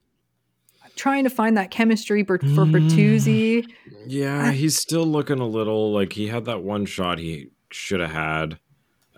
[0.97, 2.73] trying to find that chemistry for, for mm.
[2.73, 3.67] Bertuzzi.
[4.07, 8.13] Yeah, he's still looking a little like he had that one shot he should have
[8.13, 8.59] had.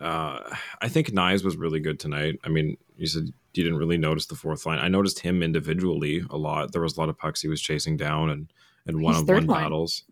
[0.01, 0.41] Uh,
[0.81, 2.39] I think Knies was really good tonight.
[2.45, 4.79] I mean, you said you didn't really notice the fourth line.
[4.79, 6.73] I noticed him individually a lot.
[6.73, 8.53] There was a lot of pucks he was chasing down and
[8.87, 10.05] and one on one battles.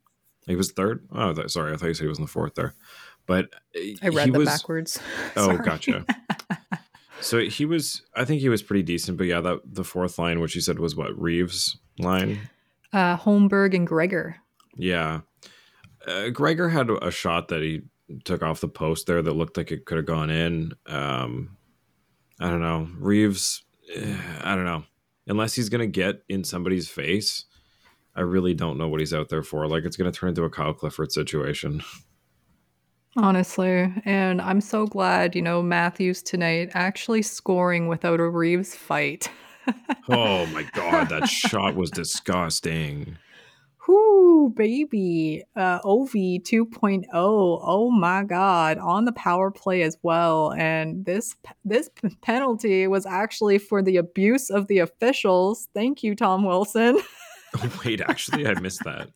[0.46, 1.06] He was third.
[1.12, 2.74] Oh, th- sorry, I thought you said he was in the fourth there.
[3.26, 3.48] But
[4.02, 4.98] I read them was, backwards.
[5.36, 6.04] oh, gotcha.
[7.24, 8.02] so he was.
[8.14, 9.18] I think he was pretty decent.
[9.18, 12.48] But yeah, that the fourth line, which you said was what Reeves line.
[12.92, 14.36] Uh, Holmberg and Gregor.
[14.76, 15.20] Yeah,
[16.06, 17.82] uh, Gregor had a shot that he
[18.24, 20.72] took off the post there that looked like it could have gone in.
[20.86, 21.56] Um,
[22.40, 22.88] I don't know.
[22.98, 23.64] Reeves.
[23.94, 24.84] Eh, I don't know.
[25.26, 27.46] Unless he's gonna get in somebody's face,
[28.16, 29.66] I really don't know what he's out there for.
[29.66, 31.82] Like it's going to turn into a Kyle Clifford situation.
[33.16, 39.30] Honestly, and I'm so glad, you know, Matthews tonight actually scoring without a Reeves fight.
[40.08, 43.16] oh my god, that shot was disgusting.
[43.86, 45.44] Whoo, baby.
[45.54, 47.04] Uh, OV 2.0.
[47.12, 50.52] Oh my god, on the power play as well.
[50.52, 51.90] And this this
[52.22, 55.68] penalty was actually for the abuse of the officials.
[55.74, 56.98] Thank you, Tom Wilson.
[57.84, 59.10] Wait, actually, I missed that.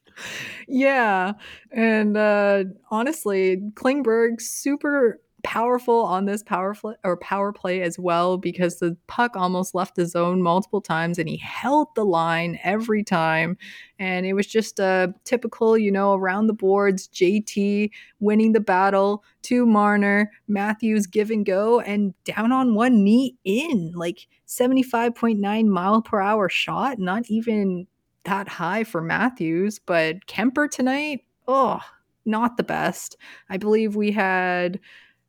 [0.69, 1.33] Yeah.
[1.71, 8.37] And uh, honestly, Klingberg super powerful on this power play or power play as well
[8.37, 13.05] because the puck almost left the zone multiple times and he held the line every
[13.05, 13.57] time
[14.01, 19.23] and it was just a typical you know around the boards JT winning the battle
[19.43, 26.03] to Marner Matthews give and go and down on one knee in like 75.9 mile
[26.03, 27.87] per hour shot not even
[28.25, 31.81] that high for Matthews, but Kuemper tonight, oh,
[32.25, 33.17] not the best.
[33.49, 34.81] I believe we had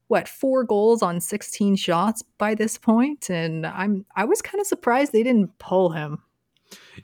[0.07, 4.65] what four goals on 16 shots by this point and i'm i was kind of
[4.65, 6.17] surprised they didn't pull him.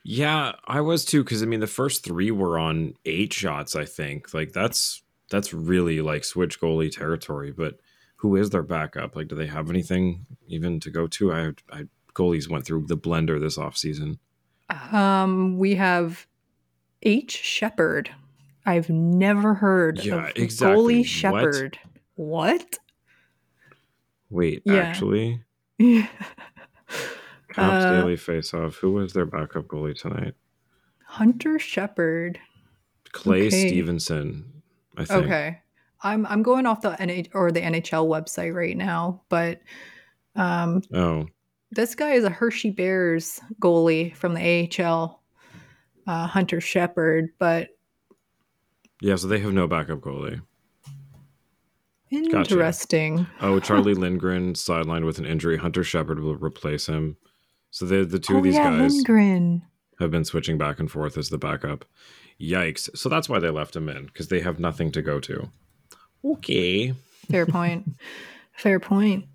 [0.04, 3.86] Yeah i was too because i mean the first three were on eight shots i
[3.86, 4.34] think.
[4.34, 7.80] Like that's that's really like switch goalie territory but
[8.18, 9.16] who is their backup?
[9.16, 11.32] Like do they have anything even to go to?
[11.32, 11.84] I, I
[12.16, 14.18] goalies went through the blender this offseason
[14.70, 16.28] um, we have
[17.04, 17.32] H.
[17.32, 18.10] Shepard.
[18.66, 21.02] I've never heard yeah, of exactly.
[21.02, 21.80] goalie Shepard.
[22.16, 22.54] What?
[22.54, 22.80] what?
[24.30, 24.76] Wait, yeah.
[24.76, 25.42] actually?
[25.78, 26.08] Yeah.
[27.52, 28.76] Caps uh, daily face off.
[28.76, 30.36] Who was their backup goalie tonight?
[31.06, 32.40] Hunter Shepard.
[33.12, 33.68] Clay okay.
[33.68, 34.62] Stevenson,
[34.98, 35.26] I think.
[35.26, 35.60] Okay.
[36.02, 39.62] I'm I'm going off the NH or the NHL website right now, but
[40.36, 41.28] um Oh.
[41.76, 45.22] This guy is a Hershey Bears goalie from the AHL,
[46.08, 47.68] uh, Hunter Shepard, but
[49.02, 50.42] yeah, so they have no backup goalie.
[52.10, 53.18] Interesting.
[53.18, 53.30] Gotcha.
[53.42, 55.58] Oh, Charlie Lindgren sidelined with an injury.
[55.58, 57.18] Hunter Shepard will replace him.
[57.72, 59.62] So the the two oh, of these yeah, guys Lindgren.
[60.00, 61.84] have been switching back and forth as the backup.
[62.40, 62.90] Yikes!
[62.98, 65.50] So that's why they left him in because they have nothing to go to.
[66.24, 66.94] Okay.
[67.30, 67.86] Fair point.
[68.54, 69.26] Fair point.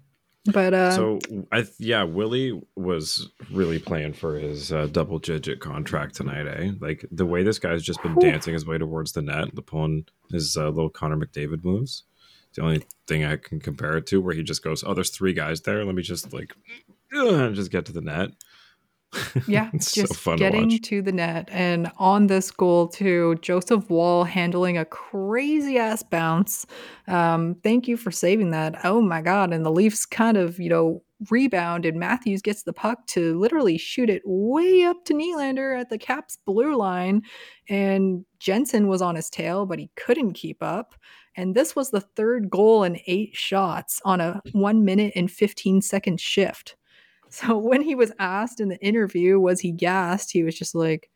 [0.52, 1.18] But uh, so
[1.52, 6.46] I yeah, Willie was really playing for his uh, double digit contract tonight.
[6.46, 9.62] Eh, like the way this guy's just been dancing his way towards the net, the
[9.62, 12.04] pulling his uh, little Connor McDavid moves.
[12.48, 15.10] It's the only thing I can compare it to, where he just goes, "Oh, there's
[15.10, 15.84] three guys there.
[15.84, 16.54] Let me just like
[17.12, 18.30] just get to the net."
[19.46, 21.48] Yeah, it's just so getting to to the net.
[21.52, 26.66] And on this goal, too, Joseph Woll handling a crazy ass bounce.
[27.08, 28.84] Um, thank you for saving that.
[28.84, 29.52] Oh my God.
[29.52, 33.76] And the Leafs kind of, you know, rebound, and Matthews gets the puck to literally
[33.76, 37.22] shoot it way up to Nylander at the Caps blue line.
[37.68, 40.94] And Jensen was on his tail, but he couldn't keep up.
[41.36, 45.82] And this was the third goal in eight shots on a one minute and 15
[45.82, 46.76] second shift.
[47.30, 50.32] So when he was asked in the interview, was he gassed?
[50.32, 51.10] He was just like,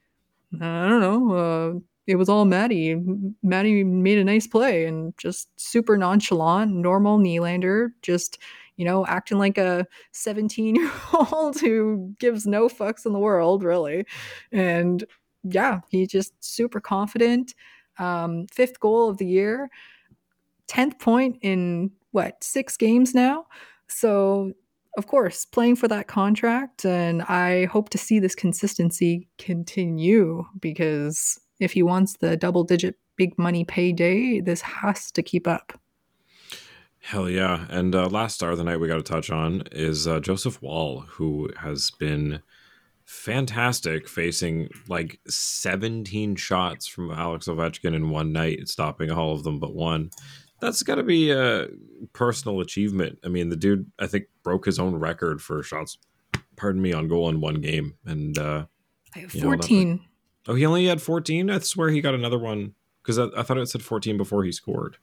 [0.61, 1.35] I don't know.
[1.35, 2.97] Uh, it was all Maddie.
[3.43, 8.39] Maddie made a nice play and just super nonchalant, normal Nylander, just,
[8.77, 10.91] you know, acting like a 17 year
[11.33, 14.07] old who gives no fucks in the world, really.
[14.53, 15.05] And
[15.43, 17.55] yeah, he's just super confident.
[17.99, 19.71] Um, fifth goal of the year,
[20.69, 23.47] 10th point in what, six games now?
[23.89, 24.53] So
[24.97, 31.39] of course, playing for that contract, and I hope to see this consistency continue because
[31.61, 35.79] if he wants the double digit big money payday, this has to keep up.
[37.01, 37.67] Hell yeah!
[37.69, 40.63] And uh, last star of the night we got to touch on is uh, Joseph
[40.63, 42.41] Woll, who has been
[43.05, 49.59] fantastic, facing like 17 shots from Alex Ovechkin in one night, stopping all of them
[49.59, 50.11] but one
[50.65, 51.69] that's got to be a
[52.15, 53.19] personal achievement.
[53.23, 55.99] I mean, the dude, I think, broke his own record for shots,
[56.57, 57.95] pardon me, on goal in one game.
[58.07, 58.65] And uh,
[59.15, 60.01] I have You know, 14.
[60.49, 61.51] oh, he only had 14?
[61.51, 64.53] I swear he got another one because I, I thought it said 14 before he
[64.53, 64.97] scored.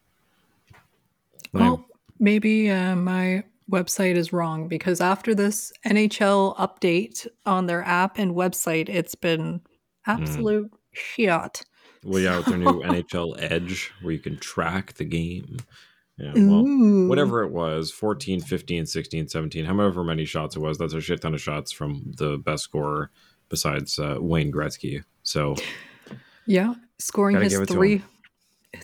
[1.54, 1.86] well,
[2.20, 8.34] maybe uh, my website is wrong because after this NHL update on their app and
[8.36, 9.62] website, it's been
[10.08, 11.64] absolute shit.
[12.04, 15.58] Well, yeah, with their new NHL Edge where you can track the game.
[16.18, 17.08] Yeah, well, Ooh.
[17.08, 21.22] whatever it was 14, 15, 16, 17, however many shots it was, that's a shit
[21.22, 23.10] ton of shots from the best scorer
[23.50, 25.04] besides uh, Wayne Gretzky.
[25.24, 25.56] So,
[26.46, 28.04] Yeah, scoring his give it to three.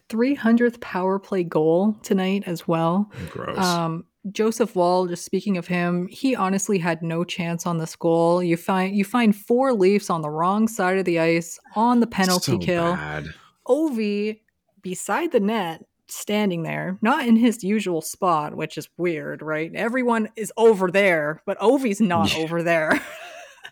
[0.10, 3.12] 300th power play goal tonight as well.
[3.30, 3.58] gross.
[3.58, 8.42] Um, Joseph Woll, just speaking of him, he honestly had no chance on this goal.
[8.44, 12.08] You find you find four Leafs on the wrong side of the ice on the
[12.08, 12.96] penalty So kill.
[12.96, 13.26] bad.
[13.68, 14.40] Ovi
[14.82, 19.72] beside the net, standing there, not in his usual spot, which is weird, right?
[19.76, 22.44] Everyone is over there, but Ovi's not Yeah.
[22.44, 23.02] over there.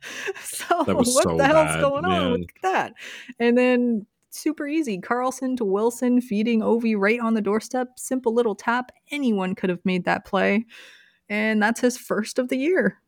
[0.43, 2.93] so what so the hell's bad, going on with that?
[3.39, 4.05] And then
[4.39, 4.99] super easy.
[4.99, 7.97] Carlson to Wilson feeding Ovi right on the doorstep.
[7.97, 8.91] Simple little tap.
[9.11, 10.65] Anyone could have made that play.
[11.29, 12.99] And that's his first of the year.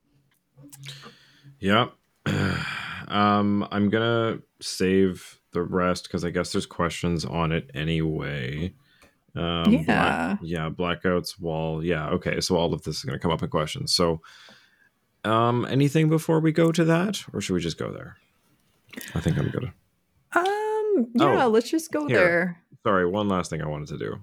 [1.59, 1.87] Yeah.
[3.07, 8.73] um, I'm gonna save the rest because I guess there's questions on it anyway.
[9.35, 10.37] Um, Black- Yeah.
[10.41, 10.69] yeah.
[10.69, 11.83] Blackouts wall.
[11.83, 12.09] Yeah.
[12.09, 12.41] Okay.
[12.41, 13.93] So all of this is gonna come up in questions.
[13.93, 14.21] So,
[15.23, 18.17] um, anything before we go to that, or should we just go there?
[19.13, 19.73] I think I'm gonna.
[20.97, 22.17] Um, yeah, Oh, let's just go here.
[22.17, 22.63] there.
[22.85, 24.19] Sorry, one last thing I wanted to do.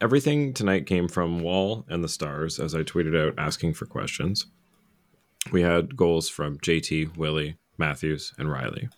[0.00, 4.46] Everything tonight came from Wall and the Stars as I tweeted out asking for questions.
[5.50, 8.90] We had goals from JT, Willie, Matthews, and Rielly.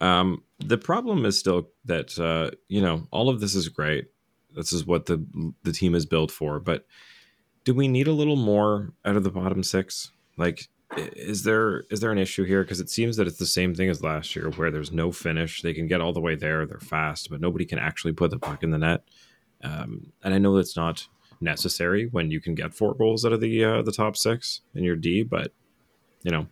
[0.00, 4.08] Um, the problem is still that uh, you know all of this is great.
[4.54, 5.24] This is what the
[5.62, 6.58] the team is built for.
[6.58, 6.86] But
[7.64, 10.10] do we need a little more out of the bottom six?
[10.36, 12.62] Like, is there is there an issue here?
[12.62, 15.62] Because it seems that it's the same thing as last year, where there's no finish.
[15.62, 16.66] They can get all the way there.
[16.66, 19.02] They're fast, but nobody can actually put the puck in the net.
[19.62, 21.06] Um, and I know that's not
[21.40, 24.84] necessary when you can get four goals out of the uh, the top six in
[24.84, 25.52] your D, but
[26.22, 26.46] you know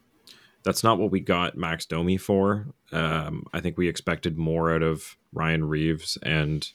[0.63, 2.67] that's not what we got Max Domi for.
[2.93, 6.69] Um, I think we expected more out of Ryan Reaves, and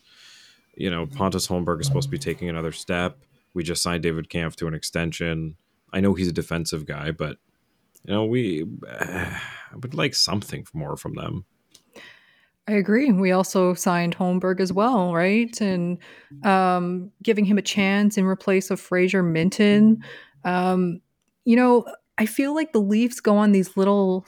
[0.75, 3.17] you know Pontus Holmberg is supposed to be taking another step.
[3.53, 5.55] We just signed David Kampf to an extension.
[5.93, 7.37] I know he's a defensive guy, but
[8.07, 11.45] you know we I would like something more from them.
[12.67, 13.11] I agree.
[13.11, 15.59] We also signed Holmberg as well, right?
[15.61, 15.99] And
[16.43, 19.97] um, giving him a chance in replace of Fraser Minten.
[20.43, 21.01] Um,
[21.43, 21.85] you know,
[22.17, 24.25] I feel like the Leafs go on these little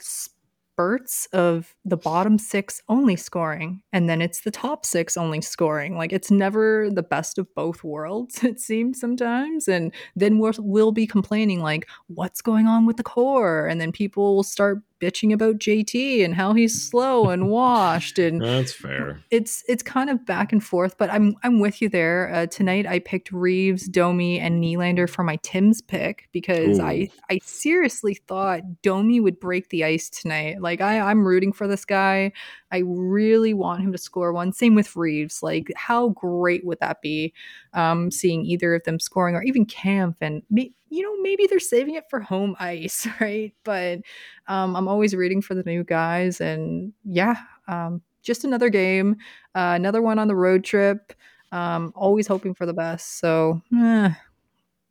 [0.78, 5.96] spurts of the bottom six only scoring, and then it's the top six only scoring.
[5.96, 9.66] Like it's never the best of both worlds, it seems sometimes.
[9.66, 13.66] And then we'll, we'll be complaining, like, what's going on with the core?
[13.66, 18.40] And then people will start bitching about JT and how he's slow and washed and
[18.40, 19.22] That's fair.
[19.30, 22.32] it's it's kind of back and forth, but I'm I'm with you there.
[22.32, 26.82] Uh, tonight I picked Reaves, Domi, and Nylander for my Tim's pick because Ooh.
[26.82, 30.60] I I seriously thought Domi would break the ice tonight.
[30.60, 32.32] Like I I'm rooting for this guy.
[32.70, 34.52] I really want him to score one.
[34.52, 35.42] Same with Reaves.
[35.42, 37.32] Like how great would that be?
[37.72, 41.60] Um, seeing either of them scoring or even Kampf and me, you know maybe they're
[41.60, 43.52] saving it for home ice, right?
[43.64, 44.00] But
[44.46, 47.36] um, I'm always rooting for the new guys, and yeah,
[47.66, 49.16] um, just another game,
[49.54, 51.12] uh, another one on the road trip.
[51.50, 53.20] Um, always hoping for the best.
[53.20, 54.12] So eh,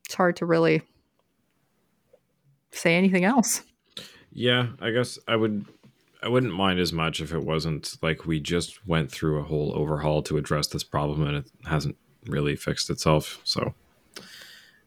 [0.05, 0.81] it's hard to really
[2.71, 3.61] say anything else.
[4.31, 5.65] Yeah, I guess I would
[6.21, 9.71] I wouldn't mind as much if it wasn't like we just went through a whole
[9.75, 11.95] overhaul to address this problem and it hasn't
[12.25, 13.39] really fixed itself.
[13.43, 13.73] So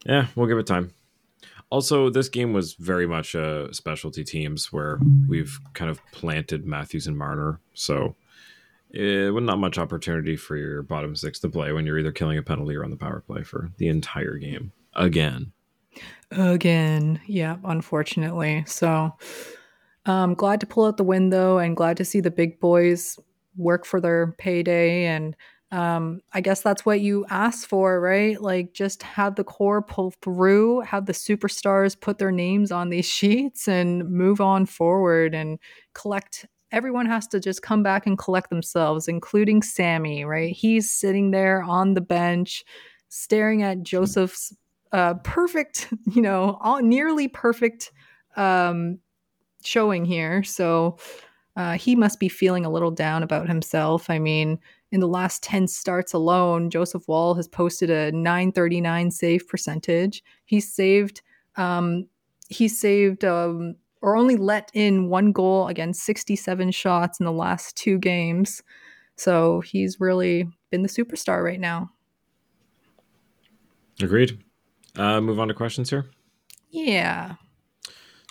[0.05, 0.93] yeah, we'll give it time.
[1.71, 6.65] Also, this game was very much a uh, specialty teams where we've kind of planted
[6.65, 7.59] Matthews and Marner.
[7.73, 8.15] So
[8.91, 12.37] it was not much opportunity for your bottom six to play when you're either killing
[12.37, 15.53] a penalty or on the power play for the entire game again.
[16.31, 18.63] Again, yeah, unfortunately.
[18.67, 19.13] So,
[20.05, 23.17] um, glad to pull out the win though, and glad to see the big boys
[23.55, 25.05] work for their payday.
[25.05, 25.35] And
[25.71, 28.41] um, I guess that's what you ask for, right?
[28.41, 33.05] Like, just have the core pull through, have the superstars put their names on these
[33.09, 35.59] sheets, and move on forward and
[35.93, 40.55] collect everyone has to just come back and collect themselves, including Sammy, right?
[40.55, 42.63] He's sitting there on the bench,
[43.09, 44.55] staring at Joseph's
[44.91, 47.91] uh, perfect, you know, all, nearly perfect
[48.35, 48.99] um,
[49.63, 50.43] showing here.
[50.43, 50.97] So
[51.55, 54.09] uh, he must be feeling a little down about himself.
[54.09, 54.57] I mean,
[54.91, 60.23] in the last 10 starts alone, Joseph Woll has posted a 939 save percentage.
[60.45, 61.21] He's saved
[61.55, 62.07] um,
[62.49, 67.75] he saved um, or only let in one goal against 67 shots in the last
[67.75, 68.61] two games.
[69.15, 71.89] So he's really been the superstar right now.
[74.01, 74.43] Agreed.
[74.95, 76.09] Uh, move on to questions here.
[76.71, 77.35] Yeah.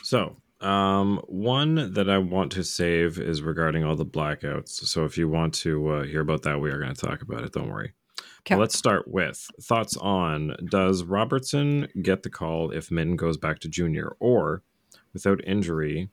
[0.03, 4.71] So, um, one that I want to save is regarding all the blackouts.
[4.87, 7.45] So, if you want to uh, hear about that, we are going to talk about
[7.45, 7.53] it.
[7.53, 7.93] Don't worry.
[8.41, 8.55] Okay.
[8.55, 13.59] Well, let's start with thoughts on Does Robertson get the call if Minten goes back
[13.61, 14.63] to junior, or
[15.13, 16.09] without injury,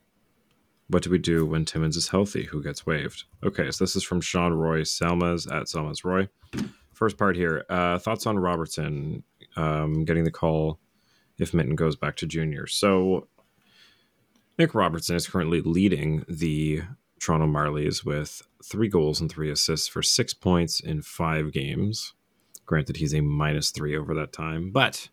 [0.89, 2.45] what do we do when Timmins is healthy?
[2.45, 3.23] Who gets waived?
[3.43, 6.27] Okay, so this is from Sean Roy Selmas at Selmas Roy.
[6.93, 7.65] First part here.
[7.69, 9.23] Uh, thoughts on Robertson
[9.55, 10.79] um, getting the call
[11.37, 12.67] if Minten goes back to junior.
[12.67, 13.27] So
[14.57, 16.81] Nick Robertson is currently leading the
[17.19, 22.13] Toronto Marlies with three goals and three assists for six points in five games.
[22.65, 25.09] Granted, he's a minus three over that time, but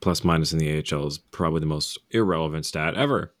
[0.00, 3.34] plus minus in the AHL is probably the most irrelevant stat ever.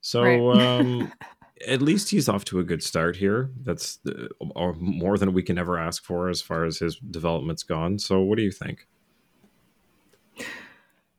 [0.00, 0.80] So right.
[0.80, 1.12] um,
[1.66, 3.50] at least he's off to a good start here.
[3.64, 4.30] That's the,
[4.78, 7.98] more than we can ever ask for as far as his development's gone.
[7.98, 8.86] So what do you think?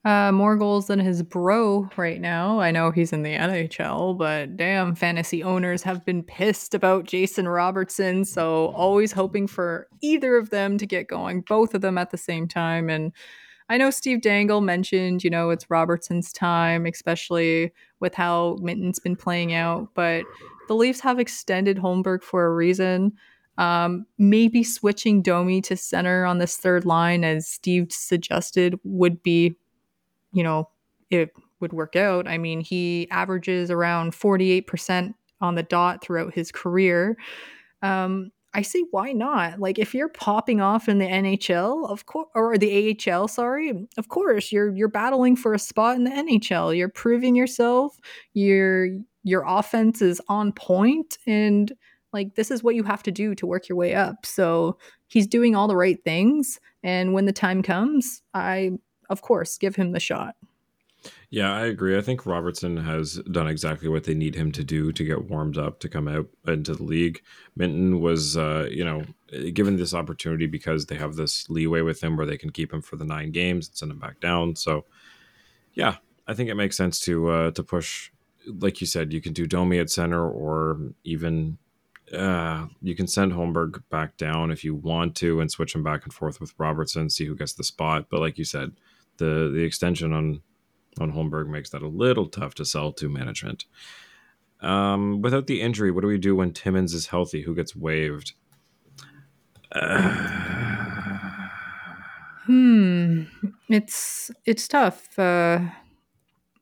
[0.07, 2.61] Uh, more goals than his bro right now.
[2.61, 7.45] I know he's in the NHL, but damn, fantasy owners have been pissed about Jason
[7.45, 8.23] Robertson.
[8.23, 12.17] So always hoping for either of them to get going, both of them at the
[12.17, 12.89] same time.
[12.89, 13.11] And
[13.67, 19.17] I know Steve Dangle mentioned, you know, it's Robertson's time, especially with how Minten's been
[19.17, 19.89] playing out.
[19.93, 20.23] But
[20.69, 23.11] the Leafs have extended Holmberg for a reason.
[23.57, 29.57] Um, maybe switching Domi to center on this third line, as Steve suggested, would be,
[30.32, 30.69] you know,
[31.09, 32.28] it would work out.
[32.28, 37.17] I mean, he averages around 48% on the dot throughout his career.
[37.82, 39.59] Um, I say, why not?
[39.59, 44.07] Like, if you're popping off in the NHL, of course, or the AHL, sorry, of
[44.07, 46.75] course, you're you're battling for a spot in the NHL.
[46.75, 47.99] You're proving yourself.
[48.34, 48.88] Your
[49.23, 51.71] your offense is on point, and
[52.13, 54.25] like this is what you have to do to work your way up.
[54.25, 58.71] So he's doing all the right things, and when the time comes, I
[59.09, 60.35] of course give him the shot.
[61.29, 61.97] Yeah, I agree.
[61.97, 65.57] I think Robertson has done exactly what they need him to do to get warmed
[65.57, 67.21] up to come out into the league.
[67.57, 69.03] Minten was, uh, you know,
[69.53, 72.81] given this opportunity because they have this leeway with him where they can keep him
[72.81, 74.55] for the nine games and send him back down.
[74.55, 74.85] So,
[75.73, 75.97] yeah,
[76.27, 78.11] I think it makes sense to uh, to push.
[78.45, 81.57] Like you said, you can do Domi at center, or even
[82.13, 86.05] uh, you can send Holmberg back down if you want to, and switch him back
[86.05, 88.07] and forth with Robertson, see who gets the spot.
[88.09, 88.71] But like you said,
[89.18, 90.41] the the extension on
[90.99, 93.65] on Holmberg makes that a little tough to sell to management.
[94.61, 97.43] Um, without the injury, what do we do when Timmins is healthy?
[97.43, 98.34] Who gets waived?
[99.72, 100.53] Uh...
[102.47, 103.24] Hmm,
[103.68, 105.20] it's it's tough.
[105.20, 105.59] Uh,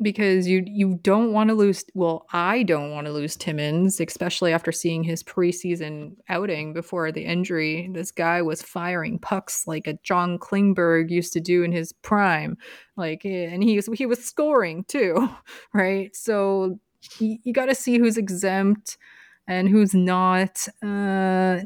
[0.01, 4.51] because you you don't want to lose well I don't want to lose Timmins especially
[4.53, 7.89] after seeing his preseason outing before the injury.
[7.93, 12.57] This guy was firing pucks like a John Klingberg used to do in his prime
[12.97, 15.29] like eh, and he was he was scoring too
[15.73, 16.15] right?
[16.15, 16.79] So
[17.19, 18.97] you, you got to see who's exempt
[19.47, 20.67] and who's not.
[20.83, 21.61] Uh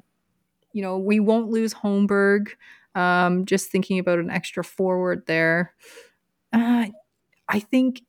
[0.71, 2.49] you know we won't lose Holmberg.
[2.95, 5.73] Um just thinking about an extra forward there.
[6.53, 6.87] Uh
[7.49, 8.03] I think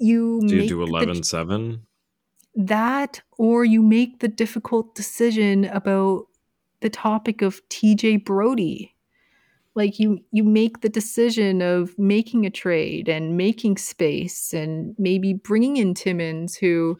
[0.00, 1.86] you Do you do the 11 7?
[2.56, 6.26] that or you make the difficult decision about
[6.80, 8.94] the topic of TJ Brodie
[9.74, 15.32] like you you make the decision of making a trade and making space and maybe
[15.32, 16.98] bringing in Timmins who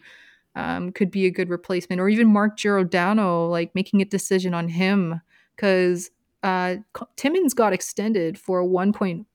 [0.55, 4.69] um, could be a good replacement or even Mark Giordano like making a decision on
[4.69, 5.21] him
[5.57, 6.11] because
[6.43, 6.77] uh,
[7.17, 9.27] Timmins got extended for a 1.1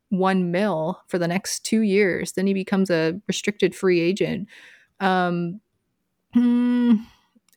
[0.51, 4.47] mil for the next two years then he becomes a restricted free agent
[4.99, 5.59] um,
[6.34, 6.95] hmm,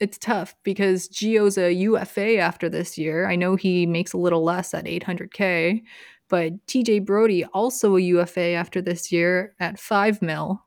[0.00, 3.28] it's tough because Gio's a UFA after this year.
[3.28, 5.82] I know he makes a little less at 800k,
[6.28, 10.62] but TJ Brodie also a UFA after this year at 5 mil.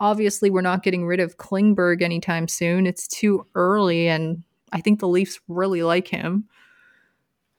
[0.00, 2.86] Obviously, we're not getting rid of Klingberg anytime soon.
[2.86, 6.44] It's too early, and I think the Leafs really like him.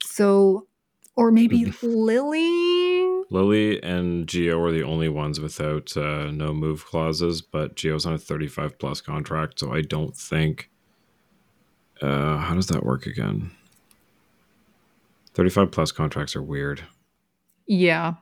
[0.05, 0.67] So,
[1.17, 2.78] or maybe Lily.
[3.31, 8.13] Lily and Gio are the only ones without uh, no move clauses, but Gio's on
[8.13, 10.69] a 35 plus contract, so I don't think.
[12.01, 13.51] Uh, how does that work again?
[15.33, 16.81] 35 plus contracts are weird.
[17.67, 18.15] Yeah.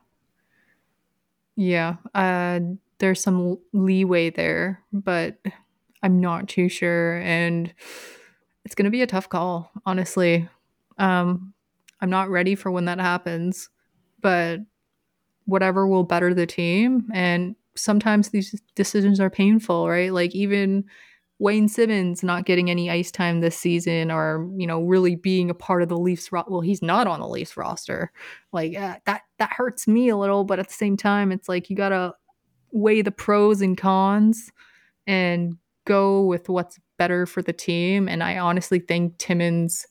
[1.56, 1.96] Yeah.
[2.14, 2.60] Uh,
[3.00, 5.38] there's some leeway there, but
[6.04, 7.18] I'm not too sure.
[7.20, 7.74] And
[8.66, 10.50] it's going to be a tough call, honestly.
[10.98, 11.54] Um,
[12.02, 13.70] I'm not ready for when that happens,
[14.22, 14.60] but
[15.48, 17.10] whatever will better the team.
[17.14, 20.14] And sometimes these decisions are painful, right?
[20.14, 20.84] Like even
[21.40, 25.56] Wayne Simmonds not getting any ice time this season or, you know, really being a
[25.56, 28.12] part of the Leafs ro- well, he's not on the Leafs roster.
[28.52, 31.70] Like uh, that that hurts me a little, but at the same time it's like
[31.70, 32.14] you got to
[32.72, 34.52] weigh the pros and cons
[35.06, 39.88] and go with what's better for the team and I honestly think Timmins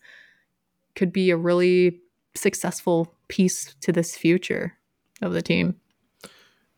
[0.94, 2.00] could be a really
[2.34, 4.76] successful piece to this future
[5.22, 5.76] of the team.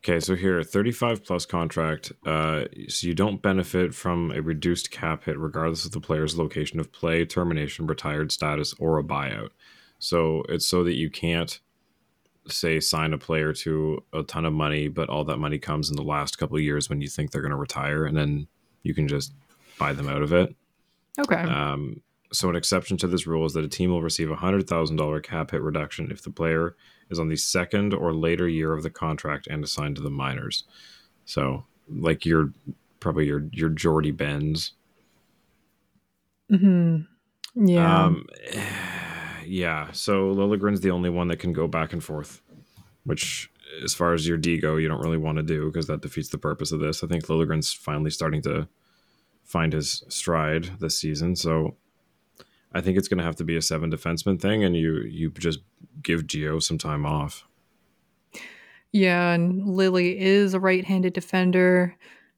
[0.03, 2.13] Okay, so here, 35 plus contract.
[2.25, 6.79] Uh, so you don't benefit from a reduced cap hit regardless of the player's location
[6.79, 9.49] of play, termination, retired status, or a buyout.
[9.99, 11.59] So it's so that you can't
[12.47, 15.97] say sign a player to a ton of money, but all that money comes in
[15.97, 18.47] the last couple of years when you think they're going to retire, and then
[18.83, 19.33] you can just
[19.77, 20.55] buy them out of it.
[21.19, 21.35] Okay.
[21.35, 24.67] Um, so an exception to this rule is that a team will receive a hundred
[24.67, 26.75] thousand dollar cap hit reduction if the player
[27.09, 30.63] is on the second or later year of the contract and assigned to the minors.
[31.25, 32.53] So like your
[32.99, 34.73] probably your your Jordy Benz.
[36.49, 36.97] hmm
[37.55, 38.05] Yeah.
[38.05, 38.25] Um,
[39.45, 39.91] yeah.
[39.91, 42.41] So Liljegren's the only one that can go back and forth,
[43.03, 43.49] which
[43.83, 46.29] as far as your D go, you don't really want to do because that defeats
[46.29, 47.03] the purpose of this.
[47.03, 48.67] I think Liljegren's finally starting to
[49.43, 51.35] find his stride this season.
[51.35, 51.75] So
[52.73, 55.31] I think it's going to have to be a seven defenseman thing, and you you
[55.31, 55.59] just
[56.01, 57.45] give Gio some time off.
[58.91, 61.95] Yeah, and Lily is a right-handed defender.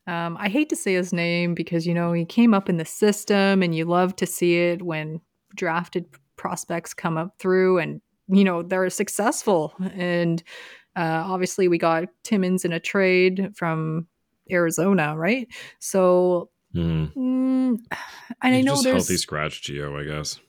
[0.08, 2.86] Um, I hate to say his name because you know he came up in the
[2.86, 5.22] system, and you love to see it when
[5.56, 6.06] drafted
[6.38, 9.74] prospects come up through, and you know they're successful.
[9.94, 10.42] And
[10.96, 14.08] uh, obviously, we got Timmins in a trade from
[14.52, 15.48] Arizona, right?
[15.80, 17.14] So, Mm.
[17.14, 17.80] mm,
[18.42, 20.40] and I know just there's healthy scratch Gio, I guess.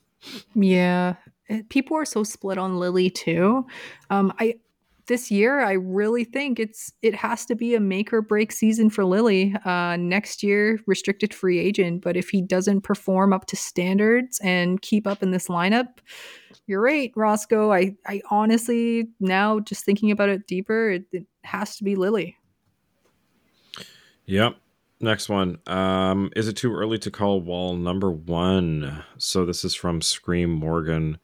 [0.55, 1.15] Yeah,
[1.49, 3.65] eh, people are so split on Lily too.
[4.09, 4.55] Um, I
[5.07, 8.89] this year I really think it's it has to be a make or break season
[8.89, 9.55] for Lily.
[9.65, 12.01] Uh, next year, restricted free agent.
[12.01, 15.99] But if he doesn't perform up to standards and keep up in this lineup,
[16.67, 17.71] you're right, Roscoe.
[17.71, 22.37] I I honestly now just thinking about it deeper, it, it has to be Lily.
[24.25, 24.55] Yep.
[25.03, 25.59] Next one.
[25.67, 29.03] Um, is it too early to call Woll number one?
[29.17, 31.17] So this is from Scream Morgan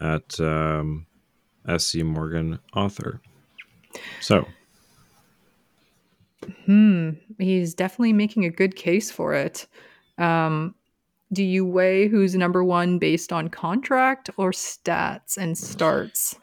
[0.00, 1.04] at um,
[1.76, 3.20] SC Morgan author.
[4.20, 4.46] So
[6.66, 7.10] Hmm.
[7.40, 9.66] He's definitely making a good case for it.
[10.18, 10.76] Um,
[11.32, 16.38] do you weigh who's number one based on contract or stats and starts?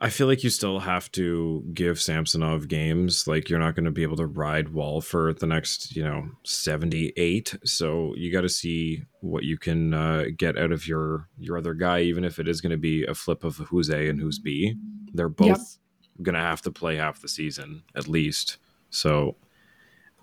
[0.00, 3.26] I feel like you still have to give Samsonov games.
[3.26, 6.28] Like you're not going to be able to ride Woll for the next, you know,
[6.44, 7.56] 78.
[7.64, 11.74] So you got to see what you can uh, get out of your your other
[11.74, 14.38] guy, even if it is going to be a flip of who's A and who's
[14.38, 14.76] B.
[15.12, 16.22] They're both Yep.
[16.22, 18.58] going to have to play half the season at least.
[18.90, 19.34] So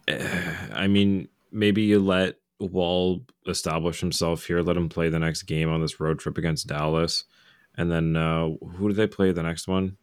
[0.07, 5.69] I mean, maybe you let Woll establish himself here, let him play the next game
[5.69, 7.26] on this road trip against Dallas.
[7.78, 9.97] And then uh, who do they play the next one?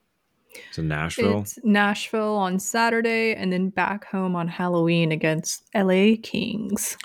[0.69, 1.41] It's in Nashville.
[1.41, 6.97] It's Nashville on Saturday and then back home on Halloween against LA Kings.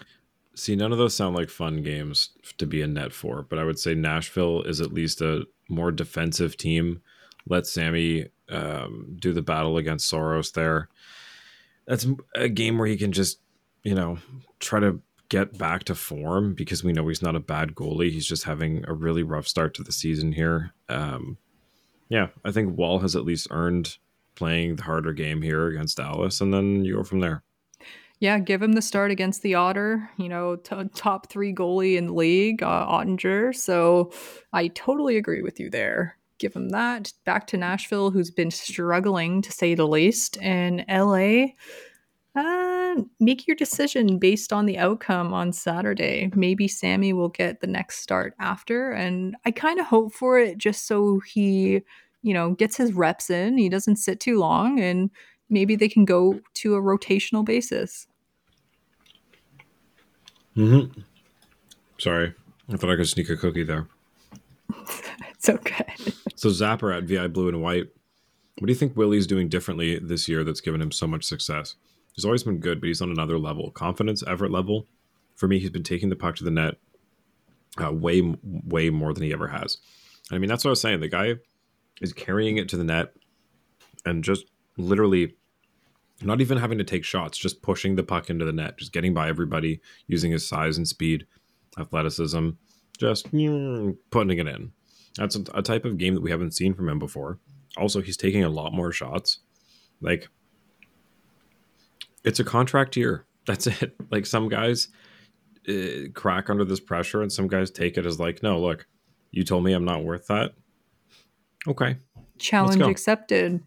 [0.55, 3.63] See, none of those sound like fun games to be a net for, but I
[3.63, 7.01] would say Nashville is at least a more defensive team.
[7.47, 10.89] Let Sammy um, do the battle against Saros there.
[11.85, 13.39] That's a game where he can just,
[13.83, 14.17] you know,
[14.59, 14.99] try to
[15.29, 18.11] get back to form because we know he's not a bad goalie.
[18.11, 20.73] He's just having a really rough start to the season here.
[20.89, 21.37] Um,
[22.09, 23.97] yeah, I think Woll has at least earned
[24.35, 27.43] playing the harder game here against Dallas, and then you go from there.
[28.19, 32.07] Yeah, give him the start against the Otter, you know, t- top three goalie in
[32.07, 33.55] the league, uh, Oettinger.
[33.55, 34.11] So
[34.53, 36.17] I totally agree with you there.
[36.39, 37.13] Give him that.
[37.25, 40.37] Back to Nashville, who's been struggling to say the least.
[40.41, 41.53] And LA,
[42.35, 42.76] uh,
[43.19, 46.31] make your decision based on the outcome on Saturday.
[46.35, 48.91] Maybe Sammy will get the next start after.
[48.91, 51.81] And I kind of hope for it just so he,
[52.23, 53.57] you know, gets his reps in.
[53.57, 55.09] He doesn't sit too long and
[55.49, 58.07] maybe they can go to a rotational basis.
[60.55, 61.01] Mm-hmm.
[61.99, 62.33] Sorry,
[62.71, 63.87] I thought I could sneak a cookie there.
[65.29, 65.93] it's okay.
[66.35, 67.87] so Zapper at VI Blue and White.
[68.57, 71.75] What do you think Willie's doing differently this year that's given him so much success?
[72.17, 73.69] He's always been good, but he's on another level.
[73.69, 74.87] Confidence, effort level.
[75.35, 76.73] For me, he's been taking the puck to the net
[77.81, 79.77] uh, way, way more than he ever has.
[80.31, 80.99] I mean, that's what I was saying.
[80.99, 81.35] The guy
[82.01, 83.13] is carrying it to the net
[84.03, 84.45] and just
[84.77, 85.35] literally
[86.23, 89.13] not even having to take shots, just pushing the puck into the net, just getting
[89.13, 91.27] by everybody, using his size and speed,
[91.77, 92.49] athleticism,
[92.97, 93.27] just
[94.09, 94.71] putting it in.
[95.17, 97.37] That's a, a type of game that we haven't seen from him before.
[97.77, 99.39] Also, he's taking a lot more shots.
[100.01, 100.29] Like,
[102.23, 103.25] it's a contract year.
[103.45, 103.95] That's it.
[104.11, 104.89] Like, some guys
[105.67, 108.87] uh, crack under this pressure, and some guys take it as, like, no, look,
[109.31, 110.53] you told me I'm not worth that.
[111.67, 111.97] Okay.
[112.39, 113.63] Challenge accepted.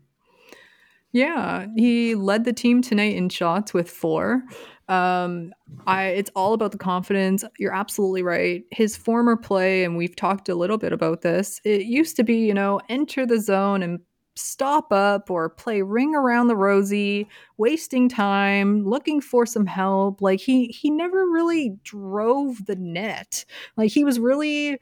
[1.12, 4.44] Yeah, he led the team tonight in shots with four.
[4.88, 5.53] Um,
[5.86, 7.44] I it's all about the confidence.
[7.59, 8.62] You're absolutely right.
[8.70, 11.61] His former play, and we've talked a little bit about this.
[11.64, 14.01] It used to be, you know, enter the zone and
[14.41, 17.28] stop up or play ring around the rosy,
[17.59, 20.20] wasting time, looking for some help.
[20.20, 23.45] Like he he never really drove the net.
[23.76, 24.78] Like he was really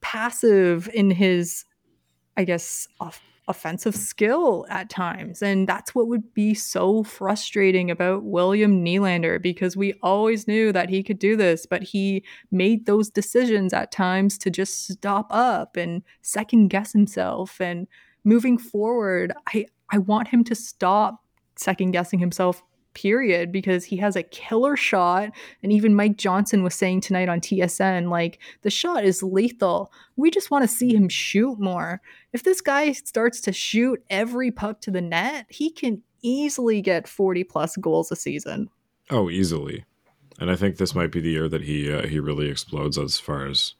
[0.00, 1.64] passive in his
[2.36, 5.42] I guess off offensive skill at times.
[5.42, 10.90] And that's what would be so frustrating about William Nylander because we always knew that
[10.90, 15.76] he could do this, but he made those decisions at times to just stop up
[15.76, 17.60] and second guess himself.
[17.60, 17.88] And
[18.24, 21.24] moving forward, I, I want him to stop
[21.56, 22.62] second guessing himself
[22.94, 25.30] period because he has a killer shot
[25.62, 29.92] and even Mike Johnson was saying tonight on TSN like the shot is lethal.
[30.16, 32.00] We just want to see him shoot more.
[32.32, 37.06] If this guy starts to shoot every puck to the net, he can easily get
[37.06, 38.68] 40 plus goals a season.
[39.10, 39.84] Oh, easily.
[40.40, 43.18] And I think this might be the year that he uh, he really explodes as
[43.18, 43.74] far as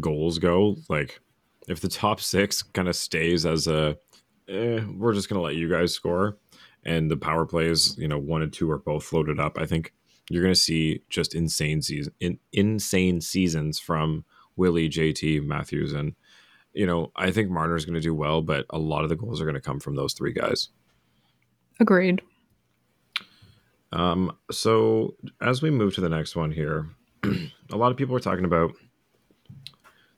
[0.00, 0.76] goals go.
[0.88, 1.20] Like
[1.68, 3.96] if the top 6 kind of stays as a
[4.48, 6.38] eh, we're just going to let you guys score
[6.84, 9.92] and the power plays, you know, one and two are both floated up, I think
[10.30, 14.24] you're going to see just insane season, in, insane seasons from
[14.56, 16.14] Willie, JT, Matthews, and
[16.72, 19.40] you know, I think Marner's going to do well, but a lot of the goals
[19.40, 20.70] are going to come from those three guys.
[21.80, 22.20] Agreed.
[23.92, 26.88] Um, so as we move to the next one here,
[27.24, 28.72] a lot of people are talking about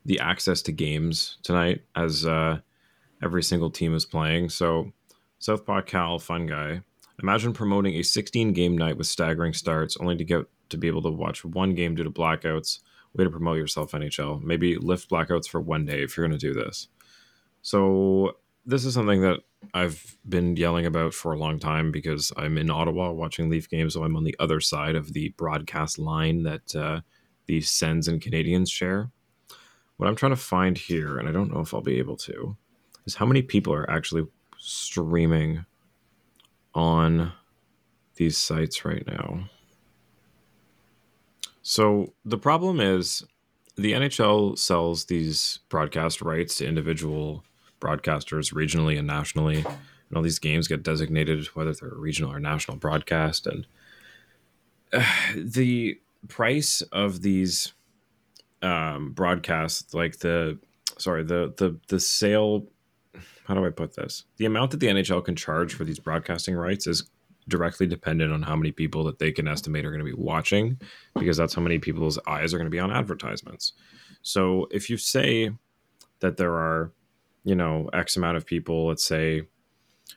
[0.07, 2.59] the access to games tonight as uh,
[3.22, 4.48] every single team is playing.
[4.48, 4.92] So
[5.40, 6.80] Southpaw Cal, fun guy.
[7.22, 11.02] Imagine promoting a 16 game night with staggering starts only to get to be able
[11.02, 12.80] to watch one game due to blackouts.
[13.14, 14.42] Way to promote yourself, NHL.
[14.42, 16.88] Maybe lift blackouts for one day if you're going to do this.
[17.62, 18.36] So,
[18.66, 19.40] this is something that
[19.74, 23.94] I've been yelling about for a long time because I'm in Ottawa watching Leaf games,
[23.94, 27.00] so I'm on the other side of the broadcast line that uh,
[27.46, 29.11] the Sens and Canadiens share.
[29.97, 32.57] What I'm trying to find here, and I don't know if I'll be able to,
[33.07, 34.26] is how many people are actually
[34.59, 35.64] streaming
[36.74, 37.32] on
[38.16, 39.49] these sites right now.
[41.62, 43.24] So the problem is
[43.76, 47.44] the NHL sells these broadcast rights to individual
[47.80, 49.59] broadcasters regionally and nationally.
[49.59, 53.47] And all these games get designated whether they're regional or national broadcast.
[53.47, 53.66] And
[54.92, 55.05] uh,
[55.36, 57.72] the price of these
[58.62, 60.59] um, broadcasts, like the
[60.98, 62.66] sorry, the the the sale
[63.46, 64.24] how do I put this?
[64.38, 67.09] The amount that the NHL can charge for these broadcasting rights is
[67.48, 70.80] directly dependent on how many people that they can estimate are going to be watching
[71.14, 73.72] because that's how many people's eyes are going to be on advertisements.
[74.22, 75.50] So if you say
[76.20, 76.92] that there are,
[77.44, 79.42] you know, X amount of people, let's say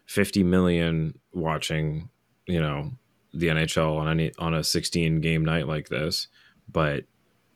[0.07, 2.09] 50 million watching,
[2.47, 2.93] you know,
[3.31, 6.29] the NHL on any on a 16 game night like this,
[6.71, 7.03] but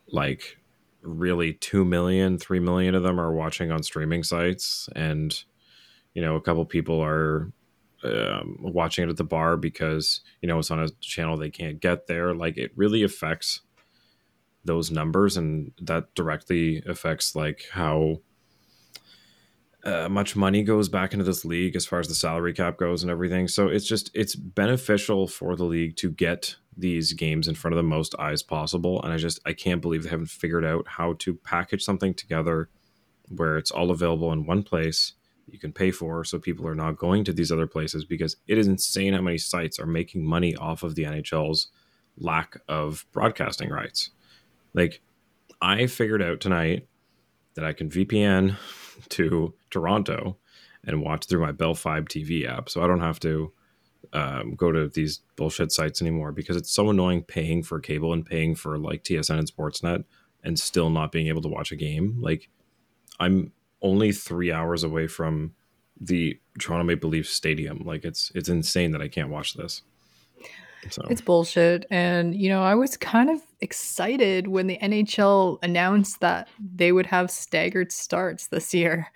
[0.07, 0.59] like
[1.03, 4.89] really 2 million, 3 million of them are watching on streaming sites.
[4.95, 5.43] And
[6.13, 7.51] you know, a couple people are
[8.03, 11.79] um, watching it at the bar because you know it's on a channel they can't
[11.79, 12.33] get there.
[12.33, 13.61] Like it really affects
[14.65, 18.21] those numbers and that directly affects like how
[19.84, 23.03] uh, much money goes back into this league as far as the salary cap goes
[23.03, 23.47] and everything.
[23.47, 27.77] So it's just it's beneficial for the league to get these games in front of
[27.77, 29.01] the most eyes possible.
[29.03, 32.69] And I just I can't believe they haven't figured out how to package something together
[33.29, 35.13] where it's all available in one place
[35.47, 38.57] you can pay for so people are not going to these other places because it
[38.57, 41.67] is insane how many sites are making money off of the NHL's
[42.17, 44.11] lack of broadcasting rights.
[44.73, 45.01] Like
[45.61, 46.88] I figured out tonight
[47.55, 48.55] that I can VPN
[49.09, 50.37] to Toronto
[50.85, 52.69] and watch through my Bell Fibe TV app.
[52.69, 53.51] So I don't have to
[54.11, 58.25] um, go to these bullshit sites anymore because it's so annoying paying for cable and
[58.25, 60.03] paying for like TSN and Sportsnet
[60.43, 62.17] and still not being able to watch a game.
[62.19, 62.49] Like
[63.19, 65.53] I'm only three hours away from
[65.99, 67.83] the Toronto Maple Leafs stadium.
[67.85, 69.83] Like it's it's insane that I can't watch this.
[70.89, 71.05] So.
[71.09, 71.86] It's bullshit.
[71.89, 77.05] And, you know, I was kind of excited when the NHL announced that they would
[77.05, 79.07] have staggered starts this year.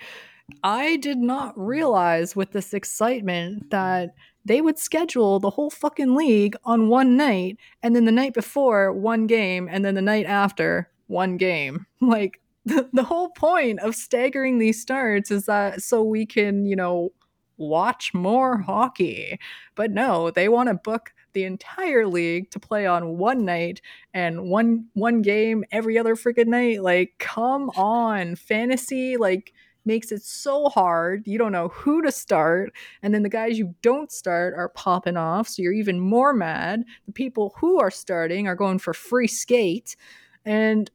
[0.63, 4.15] I did not realize with this excitement that
[4.45, 8.93] they would schedule the whole fucking league on one night and then the night before
[8.93, 11.85] one game and then the night after one game.
[11.99, 16.75] Like the, the whole point of staggering these starts is that so we can, you
[16.75, 17.11] know,
[17.57, 19.39] watch more hockey.
[19.75, 23.79] But no, they want to book the entire league to play on one night
[24.11, 26.81] and one one game every other freaking night.
[26.81, 29.53] Like, come on, fantasy like
[29.85, 31.27] makes it so hard.
[31.27, 32.73] You don't know who to start,
[33.03, 36.83] and then the guys you don't start are popping off, so you're even more mad.
[37.05, 39.95] The people who are starting are going for free skate,
[40.43, 40.89] and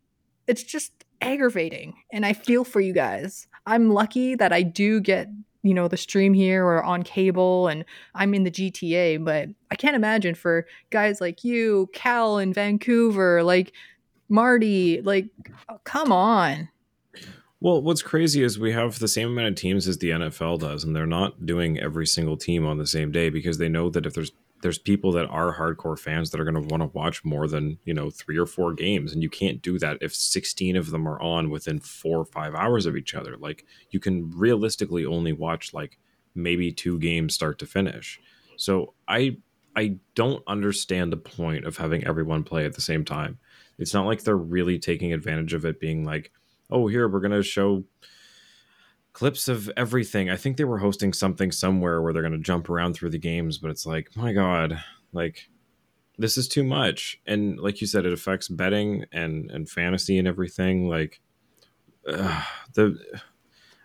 [0.49, 1.95] it's just aggravating.
[2.12, 3.47] And I feel for you guys.
[3.64, 5.28] I'm lucky that I do get
[5.63, 7.85] you know the stream here or on cable and
[8.15, 13.43] i'm in the gta but i can't imagine for guys like you cal in vancouver
[13.43, 13.73] like
[14.29, 15.29] marty like
[15.69, 16.69] oh, come on.
[17.61, 20.83] Well what's crazy is we have the same amount of teams as the nfl does
[20.83, 24.07] and they're not doing every single team on the same day because they know that
[24.07, 24.33] if there's
[24.63, 27.79] there's people that are hardcore fans that are going to want to watch more than
[27.85, 31.07] you know three or four games and you can't do that if 16 of them
[31.07, 33.37] are on within four or five hours of each other.
[33.37, 35.99] Like you can realistically only watch like
[36.35, 38.19] maybe two games start to finish.
[38.57, 39.37] So i
[39.77, 43.39] i don't understand the point of having everyone play at the same time.
[43.79, 46.31] It's not like they're really taking advantage of it being like
[46.71, 47.85] oh here we're going to show
[49.13, 50.31] clips of everything.
[50.31, 53.19] I think they were hosting something somewhere where they're going to jump around through the
[53.19, 54.83] games, but it's like, my god,
[55.13, 55.49] like
[56.19, 57.21] this is too much.
[57.27, 60.89] And like you said, it affects betting and and fantasy and everything.
[60.89, 61.21] Like
[62.07, 62.43] uh,
[62.75, 62.99] the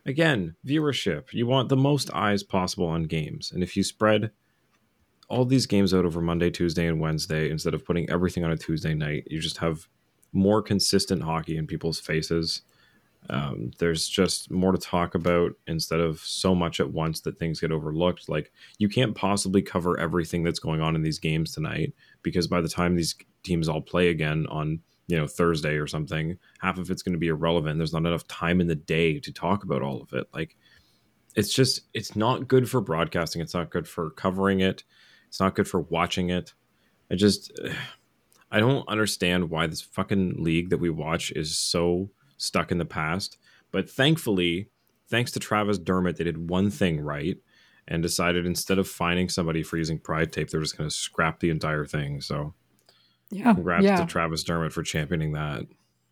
[0.05, 1.33] again, viewership.
[1.33, 4.31] You want the most eyes possible on games, and if you spread
[5.29, 8.57] all these games out over Monday, Tuesday, and Wednesday instead of putting everything on a
[8.57, 9.87] Tuesday night, you just have
[10.31, 12.61] more consistent hockey in people's faces
[13.29, 17.59] um, there's just more to talk about instead of so much at once that things
[17.59, 18.29] get overlooked.
[18.29, 22.61] Like you can't possibly cover everything that's going on in these games tonight because by
[22.61, 26.89] the time these teams all play again on you know Thursday or something, half of
[26.89, 27.77] it's going to be irrelevant.
[27.77, 30.27] There's not enough time in the day to talk about all of it.
[30.33, 30.55] Like
[31.35, 33.41] it's just it's not good for broadcasting.
[33.41, 34.83] It's not good for covering it.
[35.27, 36.53] It's not good for watching it.
[37.11, 37.51] I just
[38.51, 42.85] I don't understand why this fucking league that we watch is so stuck in the
[42.85, 43.37] past.
[43.71, 44.69] But thankfully,
[45.09, 47.37] thanks to Travis Dermott, they did one thing right
[47.87, 51.39] and decided instead of finding somebody for using pride tape, they're just going to scrap
[51.39, 52.21] the entire thing.
[52.21, 52.53] So,
[53.29, 53.97] yeah, congrats yeah.
[53.97, 55.65] to Travis Dermott for championing that.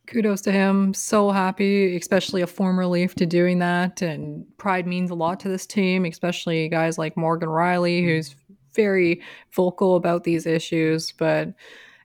[0.08, 0.94] Kudos to him.
[0.94, 4.02] So happy, especially a former Leaf, to doing that.
[4.02, 8.36] And pride means a lot to this team, especially guys like Morgan Rielly, who's
[8.74, 9.22] very
[9.52, 11.12] vocal about these issues.
[11.12, 11.54] But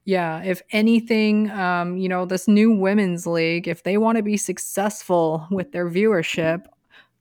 [0.04, 4.36] yeah, if anything, um, you know, this new women's league, if they want to be
[4.36, 6.66] successful with their viewership,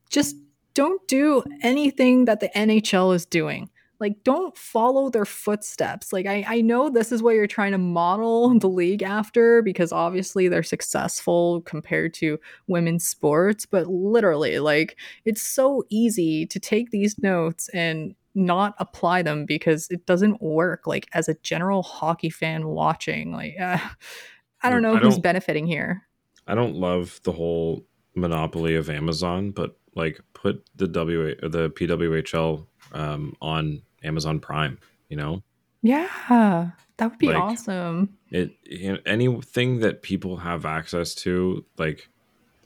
[0.10, 0.36] just
[0.74, 3.70] don't do anything that the NHL is doing.
[4.00, 6.14] Like, don't follow their footsteps.
[6.14, 9.92] Like, I, I know this is what you're trying to model the league after because
[9.92, 16.92] obviously they're successful compared to women's sports, but literally, like, it's so easy to take
[16.92, 20.86] these notes and not apply them because it doesn't work.
[20.88, 23.78] Like as a general hockey fan watching, like uh,
[24.62, 26.04] I don't know I who's don't- benefiting here.
[26.48, 32.66] I don't love the whole monopoly of Amazon, but like put the W the PWHL
[32.94, 34.80] um, on Amazon Prime.
[35.10, 35.44] You know,
[35.82, 36.08] Yeah,
[36.98, 38.18] that would be Like- awesome.
[38.32, 42.10] it you know, anything that people have access to, like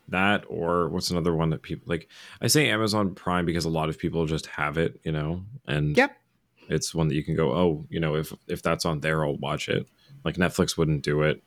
[0.09, 2.07] that, or what's another one that people like?
[2.41, 4.99] I say Amazon Prime because a lot of people just have it.
[5.03, 6.15] You know, and Yep.
[6.69, 9.37] it's one that you can go, oh, you know, if if that's on there, I'll
[9.37, 9.87] watch it.
[10.23, 11.41] Like Netflix wouldn't do it.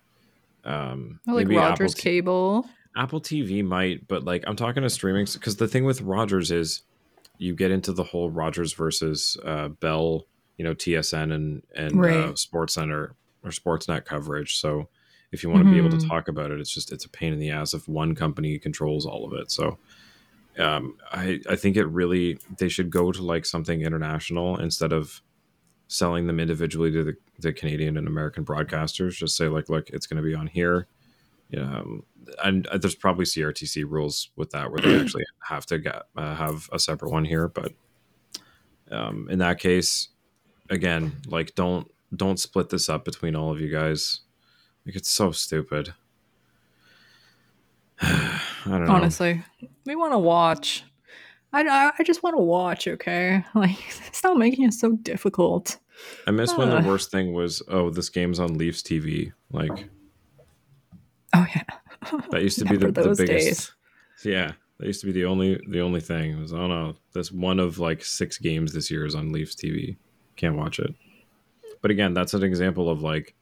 [0.65, 2.67] Um, Or like maybe Rogers Apple T- Cable.
[2.97, 6.83] Apple TV might, but like I'm talking to streaming because the thing with Rogers is
[7.39, 10.25] you get into the whole Rogers versus uh, Bell,
[10.57, 14.59] you know, TSN and and uh, Sports Center or Sportsnet coverage.
[14.59, 14.89] So
[15.37, 16.09] if you want to be able to Mhm.
[16.09, 19.05] talk about it, it's just it's a pain in the ass if one company controls
[19.07, 19.51] all of it.
[19.53, 19.79] So
[20.59, 25.21] um, I I think it really they should go to like something international instead of
[25.89, 29.13] selling them individually to the, the Canadian and American broadcasters.
[29.17, 30.89] Just say like, look, it's going to be on here.
[31.57, 32.03] Um,
[32.43, 36.35] and uh, there's probably CRTC rules with that where they actually have to get uh,
[36.35, 37.47] have a separate one here.
[37.49, 37.73] But
[38.91, 40.09] um, in that case,
[40.71, 44.21] again, like don't don't split this up between all of you guys.
[44.87, 45.93] Like it's so stupid.
[48.01, 48.93] I don't know.
[48.93, 49.43] Honestly,
[49.85, 50.85] we want to watch.
[51.53, 52.87] I, I, I just want to watch.
[52.87, 53.79] Okay, like
[54.13, 55.79] stop making it so difficult.
[56.27, 59.33] I miss when the worst thing was, oh, this game's on Leafs TV.
[59.51, 59.89] Like
[61.37, 63.27] Oh yeah, that used to be the, the biggest.
[63.27, 63.73] days.
[64.25, 66.33] Yeah, that used to be the only the only thing.
[66.33, 69.55] It was oh no, this one of like six games this year is on Leafs
[69.55, 69.97] TV.
[70.37, 70.95] Can't watch it.
[71.83, 73.35] But again, that's an example of like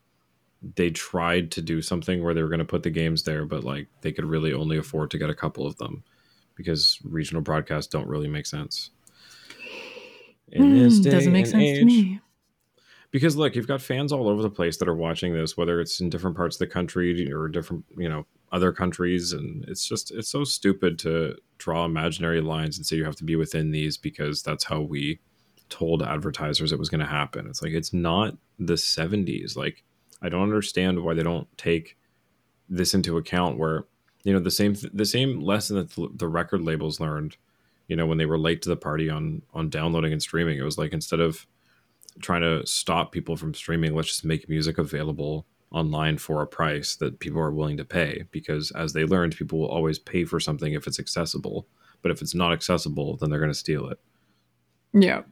[0.76, 3.64] they tried to do something where they were going to put the games there, but
[3.64, 6.02] like they could really only afford to get a couple of them
[6.54, 8.90] because regional broadcasts don't really make sense.
[10.48, 12.20] In this Hmm, day doesn't make sense to me.
[13.10, 16.00] because look you've got fans all over the place that are watching this whether it's
[16.00, 20.10] in different parts of the country or different you know other countries and it's just
[20.12, 23.96] it's so stupid to draw imaginary lines and say you have to be within these
[23.96, 25.18] because that's how we
[25.68, 29.82] told advertisers it was going to happen it's like it's not the 70s like
[30.25, 31.97] i don't understand why they don't take
[32.68, 33.85] this into account where
[34.25, 37.37] you know the same the same lesson that the, the record labels learned
[37.89, 40.62] you know when they were late to the party on on downloading and streaming it
[40.62, 41.47] was like instead of
[42.20, 46.95] trying to stop people from streaming let's just make music available online for a price
[46.97, 50.39] that people are willing to pay because as they learned people will always pay for
[50.39, 51.66] something if it's accessible.
[52.01, 53.99] But if it's not accessible then they're going to steal it.
[54.93, 55.22] Yeah,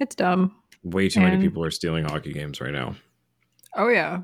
[0.00, 0.54] it's dumb.
[0.84, 2.94] way too many people are stealing hockey games right now
[3.76, 4.22] Oh yeah,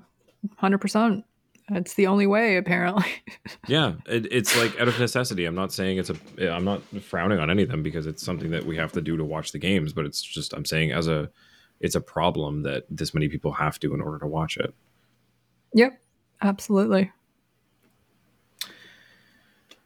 [0.57, 1.25] hundred percent.
[1.69, 3.07] That's the only way, apparently.
[3.69, 7.39] yeah it, it's like out of necessity i'm not saying it's a i'm not frowning
[7.39, 9.59] on any of them because it's something that we have to do to watch the
[9.59, 11.31] games but it's just i'm saying as a
[11.81, 14.75] it's a problem that this many people have to in order to watch it
[15.73, 16.01] yep,
[16.41, 17.11] absolutely.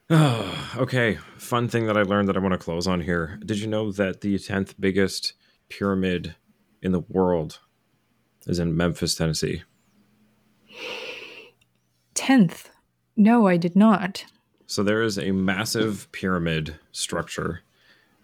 [0.10, 3.40] okay, fun thing that I learned that I want to close on here.
[3.44, 5.32] Did you know that the 10th biggest
[5.68, 6.36] pyramid
[6.80, 7.58] in the world
[8.46, 9.62] is in Memphis, Tennessee?
[12.14, 12.70] Tenth.
[13.16, 14.24] No, I did not.
[14.66, 17.62] So there is a massive pyramid structure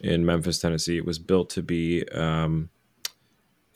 [0.01, 0.97] in Memphis, Tennessee.
[0.97, 2.69] It was built to be um,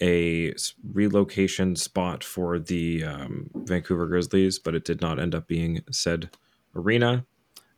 [0.00, 0.54] a
[0.92, 6.30] relocation spot for the um, Vancouver Grizzlies, but it did not end up being said
[6.74, 7.24] arena.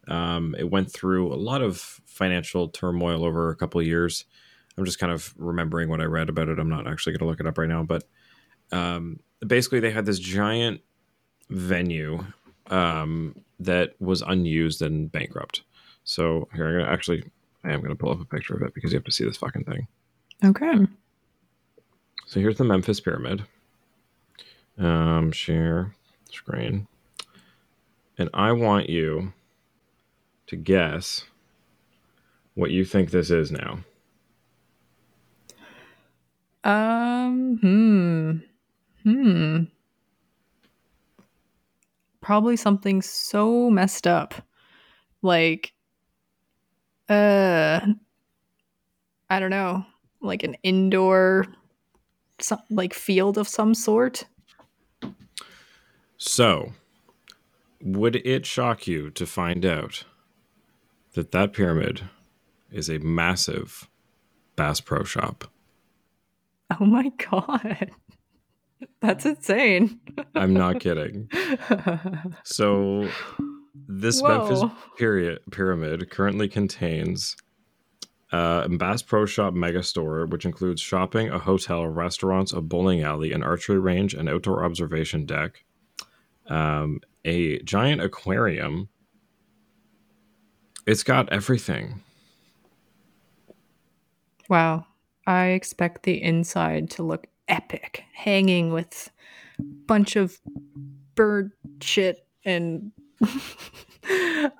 [0.08, 4.24] Um, it went through a lot of financial turmoil over a couple of years.
[4.76, 6.58] I'm just kind of remembering what I read about it.
[6.58, 8.04] I'm not actually going to look it up right now, but
[8.72, 10.80] um, basically, they had this giant
[11.50, 12.24] venue
[12.68, 15.62] um, that was unused and bankrupt.
[16.04, 17.24] So here, I'm gonna actually,
[17.64, 19.36] I am gonna pull up a picture of it because you have to see this
[19.36, 19.86] fucking thing.
[20.44, 20.86] Okay.
[22.26, 23.42] So here's the Memphis Pyramid.
[24.78, 25.94] Um, share
[26.30, 26.86] screen,
[28.16, 29.32] and I want you
[30.46, 31.24] to guess
[32.54, 33.80] what you think this is now.
[36.62, 37.58] Um.
[37.60, 38.47] Hmm.
[39.08, 39.62] Hmm.
[42.20, 44.34] Probably something so messed up,
[45.22, 45.72] like,
[47.08, 47.80] uh,
[49.30, 49.86] I don't know,
[50.20, 51.46] like an indoor,
[52.38, 54.26] some, like field of some sort.
[56.18, 56.74] So,
[57.80, 60.04] would it shock you to find out
[61.14, 62.02] that that pyramid
[62.70, 63.88] is a massive
[64.54, 65.50] Bass Pro Shop?
[66.78, 67.90] Oh my god,
[69.00, 70.00] that's insane.
[70.34, 71.28] I'm not kidding.
[72.44, 73.08] So,
[73.88, 74.62] this Memphis
[74.96, 77.36] period pyramid currently contains
[78.30, 83.32] Uh, Bass Pro Shop Mega Store, which includes shopping, a hotel, restaurants, a bowling alley,
[83.32, 85.64] an archery range, an outdoor observation deck,
[86.48, 88.88] um, a giant aquarium.
[90.86, 92.02] It's got everything.
[94.48, 94.86] Wow.
[95.26, 99.10] I expect the inside to look epic, hanging with
[99.58, 100.38] a bunch of
[101.14, 102.92] bird shit and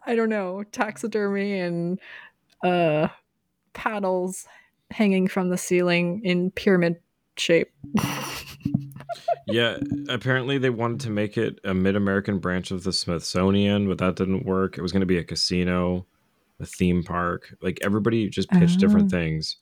[0.07, 2.01] I don't know, taxidermy and
[2.64, 3.09] uh
[3.72, 4.47] paddles
[4.91, 6.97] hanging from the ceiling in pyramid
[7.36, 7.70] shape.
[9.47, 9.78] yeah,
[10.09, 14.45] apparently they wanted to make it a mid-American branch of the Smithsonian, but that didn't
[14.45, 14.76] work.
[14.76, 16.07] It was going to be a casino,
[16.61, 17.55] a theme park.
[17.62, 19.16] Like everybody just pitched different Oh.
[19.16, 19.57] things.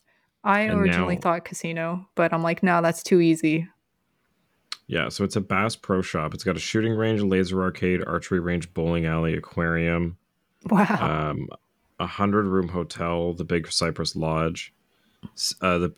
[0.47, 3.68] I originally now- thought casino, but I'm like, no, that's too easy.
[4.88, 6.32] Yeah, so it's a Bass Pro Shop.
[6.32, 10.16] It's got a shooting range, laser arcade, archery range, bowling alley, aquarium,
[10.70, 11.30] Wow.
[11.30, 11.49] um,
[11.99, 14.72] a hundred room hotel, the Big Cypress Lodge.
[15.61, 15.94] Uh, the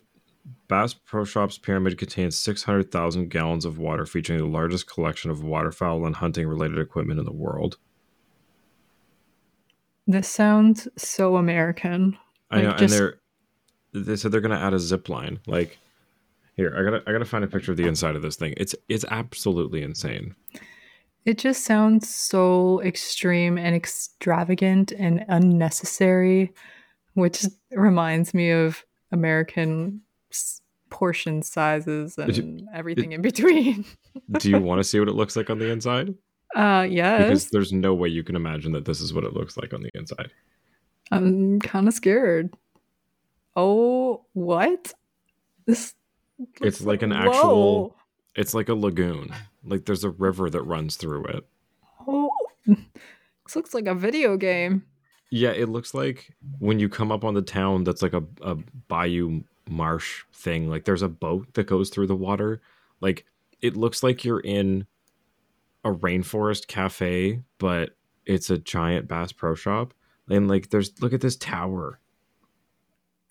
[0.67, 6.03] Bass Pro Shop's pyramid contains 600,000 gallons of water, featuring the largest collection of waterfowl
[6.07, 7.77] and hunting related equipment in the world.
[10.07, 12.17] this sounds so American.
[12.49, 13.19] I know, just- and they're
[13.93, 15.39] they said they're gonna add a zip line.
[15.47, 15.77] Like,
[16.55, 18.53] here, I gotta I gotta find a picture of the inside of this thing.
[18.57, 20.35] It's it's absolutely insane.
[21.25, 26.53] It just sounds so extreme and extravagant and unnecessary,
[27.13, 30.01] which reminds me of American
[30.89, 33.85] portion sizes Did you- and everything in between.
[34.39, 36.15] Do you want to see what it looks like on the inside?
[36.55, 37.23] Uh, yes.
[37.23, 39.83] Because there's no way you can imagine that this is what it looks like on
[39.83, 40.31] the inside.
[41.11, 42.53] I'm kind of scared.
[43.61, 44.93] Oh, what?
[45.65, 45.95] This.
[46.61, 47.17] It's like an Whoa.
[47.17, 47.95] actual-
[48.35, 49.33] It's like a lagoon.
[49.65, 51.45] Like there's a river that runs through it.
[52.07, 52.29] Oh,
[52.65, 54.83] this looks like a video game.
[55.31, 58.55] Yeah, it looks like when you come up on the town that's like a, a
[58.87, 60.69] bayou marsh thing.
[60.69, 62.61] Like there's a boat that goes through the water.
[63.01, 63.25] Like
[63.61, 64.87] it looks like you're in
[65.83, 67.95] a rainforest cafe, but
[68.25, 69.93] it's a giant Bass Pro Shop.
[70.29, 71.99] And like there's look at this tower.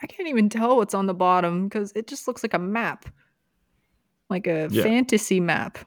[0.03, 3.07] I can't even tell what's on the bottom because it just looks like a map,
[4.31, 4.83] like a Yeah.
[4.83, 5.79] fantasy map.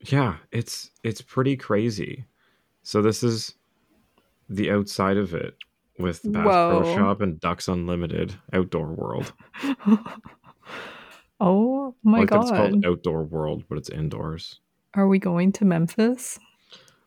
[0.00, 2.26] Yeah, it's it's pretty crazy.
[2.82, 3.54] So this is
[4.50, 5.56] the outside of it
[5.98, 9.32] with Bass Pro Shop and Ducks Unlimited Outdoor World.
[11.40, 14.60] oh my like that it's called Outdoor World, but it's indoors.
[14.94, 16.38] Are we going to Memphis?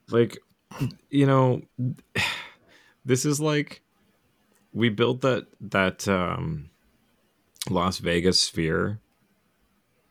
[0.09, 0.37] Like,
[1.09, 1.61] you know,
[3.05, 3.81] this is like
[4.73, 6.69] we built that that um
[7.69, 8.99] Las Vegas sphere,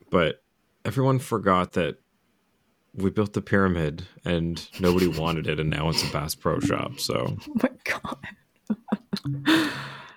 [0.09, 0.43] but
[0.85, 1.97] everyone forgot that
[2.93, 6.99] we built the pyramid and nobody wanted it and now it's a Bass Pro Shop.
[6.99, 8.17] So Oh my god.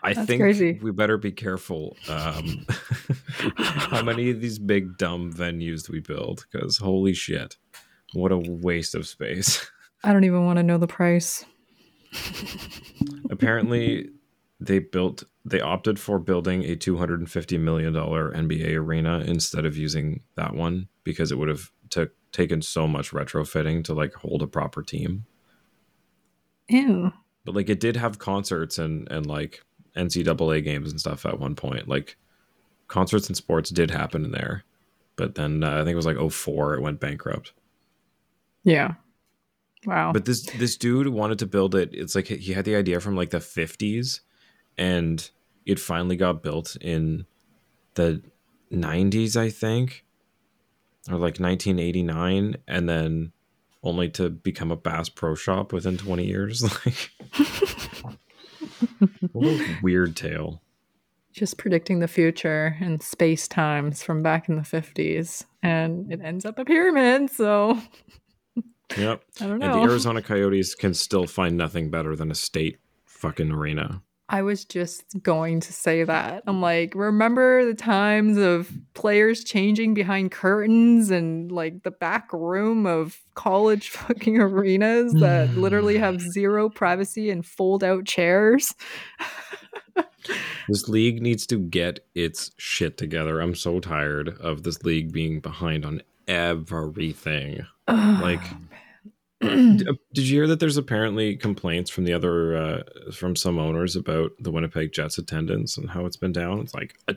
[0.03, 0.79] I That's think crazy.
[0.83, 2.65] we better be careful um,
[3.57, 7.57] how many of these big dumb venues we build because holy shit,
[8.15, 9.71] what a waste of space.
[10.03, 11.45] I don't even want to know the price.
[13.31, 14.09] Apparently,
[14.61, 20.21] they built they opted for building a 250 million dollar NBA arena instead of using
[20.37, 24.47] that one because it would have took taken so much retrofitting to like hold a
[24.47, 25.25] proper team.
[26.69, 27.11] Ew.
[27.45, 29.63] But like it did have concerts and and like
[29.97, 31.89] NCAA games and stuff at one point.
[31.89, 32.17] Like
[32.87, 34.65] concerts and sports did happen in there.
[35.17, 37.53] But then uh, I think it was like 04 it went bankrupt.
[38.63, 38.95] Yeah.
[39.87, 40.13] Wow.
[40.13, 41.91] But this this dude wanted to build it.
[41.95, 44.21] It's like he had the idea from like the 50s
[44.81, 45.31] and
[45.67, 47.27] it finally got built in
[47.95, 48.23] the
[48.73, 50.05] 90s, I think.
[51.09, 53.33] Or like 1989 and then
[53.83, 57.11] only to become a Bass Pro Shop within 20 years like
[59.33, 60.63] what a weird tale.
[61.33, 65.45] Just predicting the future and space times from back in the 50s.
[65.63, 67.31] And it ends up a pyramid.
[67.31, 67.79] So
[68.97, 69.23] Yep.
[69.41, 69.75] I don't And know.
[69.85, 74.03] the Arizona Coyotes can still find nothing better than a state fucking arena.
[74.33, 76.45] I was just going to say that.
[76.47, 82.87] I'm like, remember the times of players changing behind curtains and like the back room
[82.87, 88.73] of college fucking arenas that literally have zero privacy and fold out chairs?
[90.69, 93.41] This league needs to get its shit together.
[93.41, 97.67] I'm so tired of this league being behind on everything.
[97.89, 98.43] Like,
[99.41, 102.83] did you hear that there's apparently complaints from the other uh,
[103.13, 106.61] from some owners about the Winnipeg Jets attendance and how it's been down?
[106.61, 107.15] It's like, uh,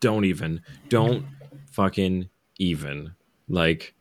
[0.00, 1.26] don't even, don't
[1.70, 2.28] fucking
[2.58, 3.12] even.
[3.48, 3.94] Like,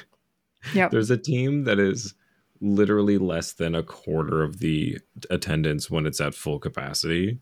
[0.74, 0.90] yep.
[0.90, 2.14] there's a team that is
[2.60, 4.98] literally less than a quarter of the
[5.30, 7.38] attendance when it's at full capacity.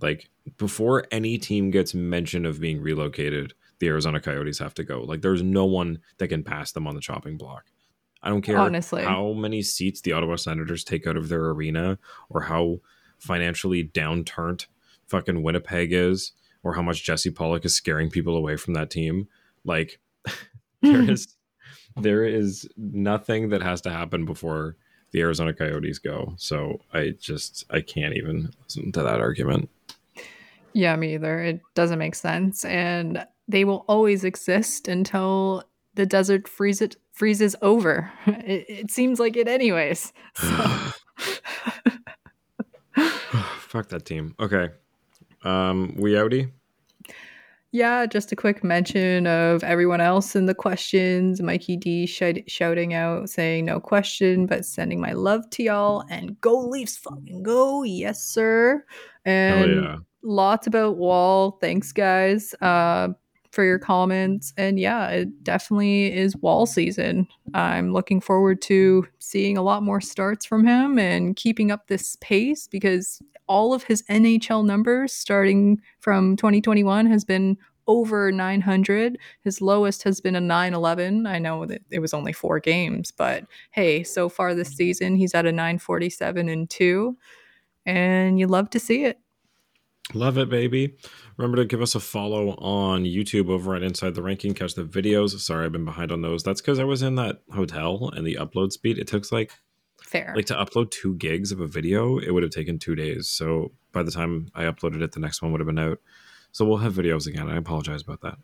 [0.00, 0.28] Like
[0.58, 5.00] before any team gets mention of being relocated, the Arizona Coyotes have to go.
[5.02, 7.64] Like there's no one that can pass them on the chopping block.
[8.22, 9.02] I don't care Honestly.
[9.02, 11.98] how many seats the Ottawa Senators take out of their arena
[12.28, 12.80] or how
[13.18, 14.66] financially downturned
[15.06, 19.28] fucking Winnipeg is or how much Jesse Pollock is scaring people away from that team.
[19.64, 20.00] Like
[20.82, 21.10] there hmm.
[21.10, 21.36] is
[21.96, 24.76] there is nothing that has to happen before
[25.10, 26.34] the Arizona Coyotes go.
[26.36, 29.68] So I just I can't even listen to that argument.
[30.72, 31.40] Yeah, me either.
[31.40, 32.64] It doesn't make sense.
[32.64, 35.64] And they will always exist until
[35.94, 38.10] the desert freeze it, freezes over.
[38.26, 40.12] It, it seems like it, anyways.
[42.96, 43.04] So.
[43.58, 44.34] Fuck that team.
[44.40, 44.70] Okay.
[45.44, 46.50] Um, we outie?
[47.70, 51.42] yeah, just a quick mention of everyone else in the questions.
[51.42, 56.40] Mikey D shout- shouting out, saying no question, but sending my love to y'all and
[56.40, 58.82] go Leafs, fucking go, yes sir.
[59.26, 59.96] And yeah.
[60.22, 61.58] lots about Woll.
[61.60, 63.08] Thanks, guys, uh,
[63.58, 64.54] for your comments.
[64.56, 67.26] And yeah, it definitely is Woll season.
[67.54, 72.16] I'm looking forward to seeing a lot more starts from him and keeping up this
[72.20, 79.18] pace because all of his NHL numbers starting from 2021 has been over 900.
[79.42, 81.26] His lowest has been a 911.
[81.26, 83.42] I know that it was only four games, but
[83.72, 87.18] hey, so far this season, he's at a 947 and two.
[87.84, 89.18] And you love to see it.
[90.14, 90.96] Love it, baby.
[91.38, 94.40] Remember to give us a follow on YouTube over at Inside the Rink.
[94.40, 95.38] Catch the videos.
[95.38, 96.42] Sorry, I've been behind on those.
[96.42, 98.98] That's because I was in that hotel and the upload speed.
[98.98, 99.52] It took like
[100.02, 100.32] Fair.
[100.34, 102.18] like to upload two gigs of a video.
[102.18, 103.28] It would have taken two days.
[103.28, 106.00] So by the time I uploaded it, the next one would have been out.
[106.50, 107.48] So we'll have videos again.
[107.48, 108.38] I apologize about that.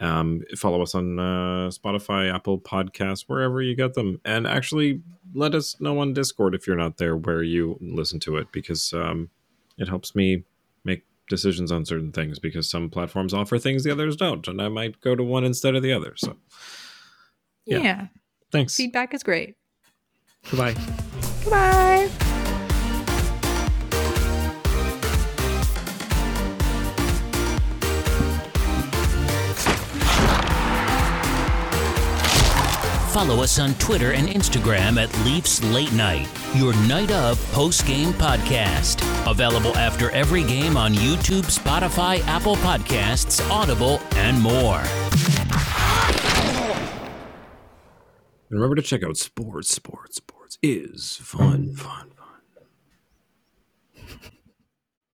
[0.00, 5.02] Um, follow us on uh, Spotify, Apple Podcasts, wherever you get them, and actually
[5.34, 8.92] let us know on Discord if you're not there where you listen to it because
[8.92, 9.30] um,
[9.78, 10.42] it helps me
[11.28, 15.00] decisions on certain things because some platforms offer things the others don't, and I might
[15.00, 16.14] go to one instead of the other.
[16.16, 16.36] So
[17.66, 17.78] yeah.
[17.78, 18.06] yeah.
[18.52, 18.76] thanks.
[18.76, 19.56] Feedback is great.
[20.50, 20.74] Goodbye.
[21.42, 22.10] Goodbye.
[33.14, 38.08] Follow us on Twitter and Instagram at Leafs Late Night, your night of post game
[38.14, 39.00] podcast.
[39.30, 44.82] Available after every game on YouTube, Spotify, Apple Podcasts, Audible, and more.
[48.50, 49.70] And remember to check out sports.
[49.70, 50.16] Sports.
[50.16, 52.13] Sports is fun, fun, fun.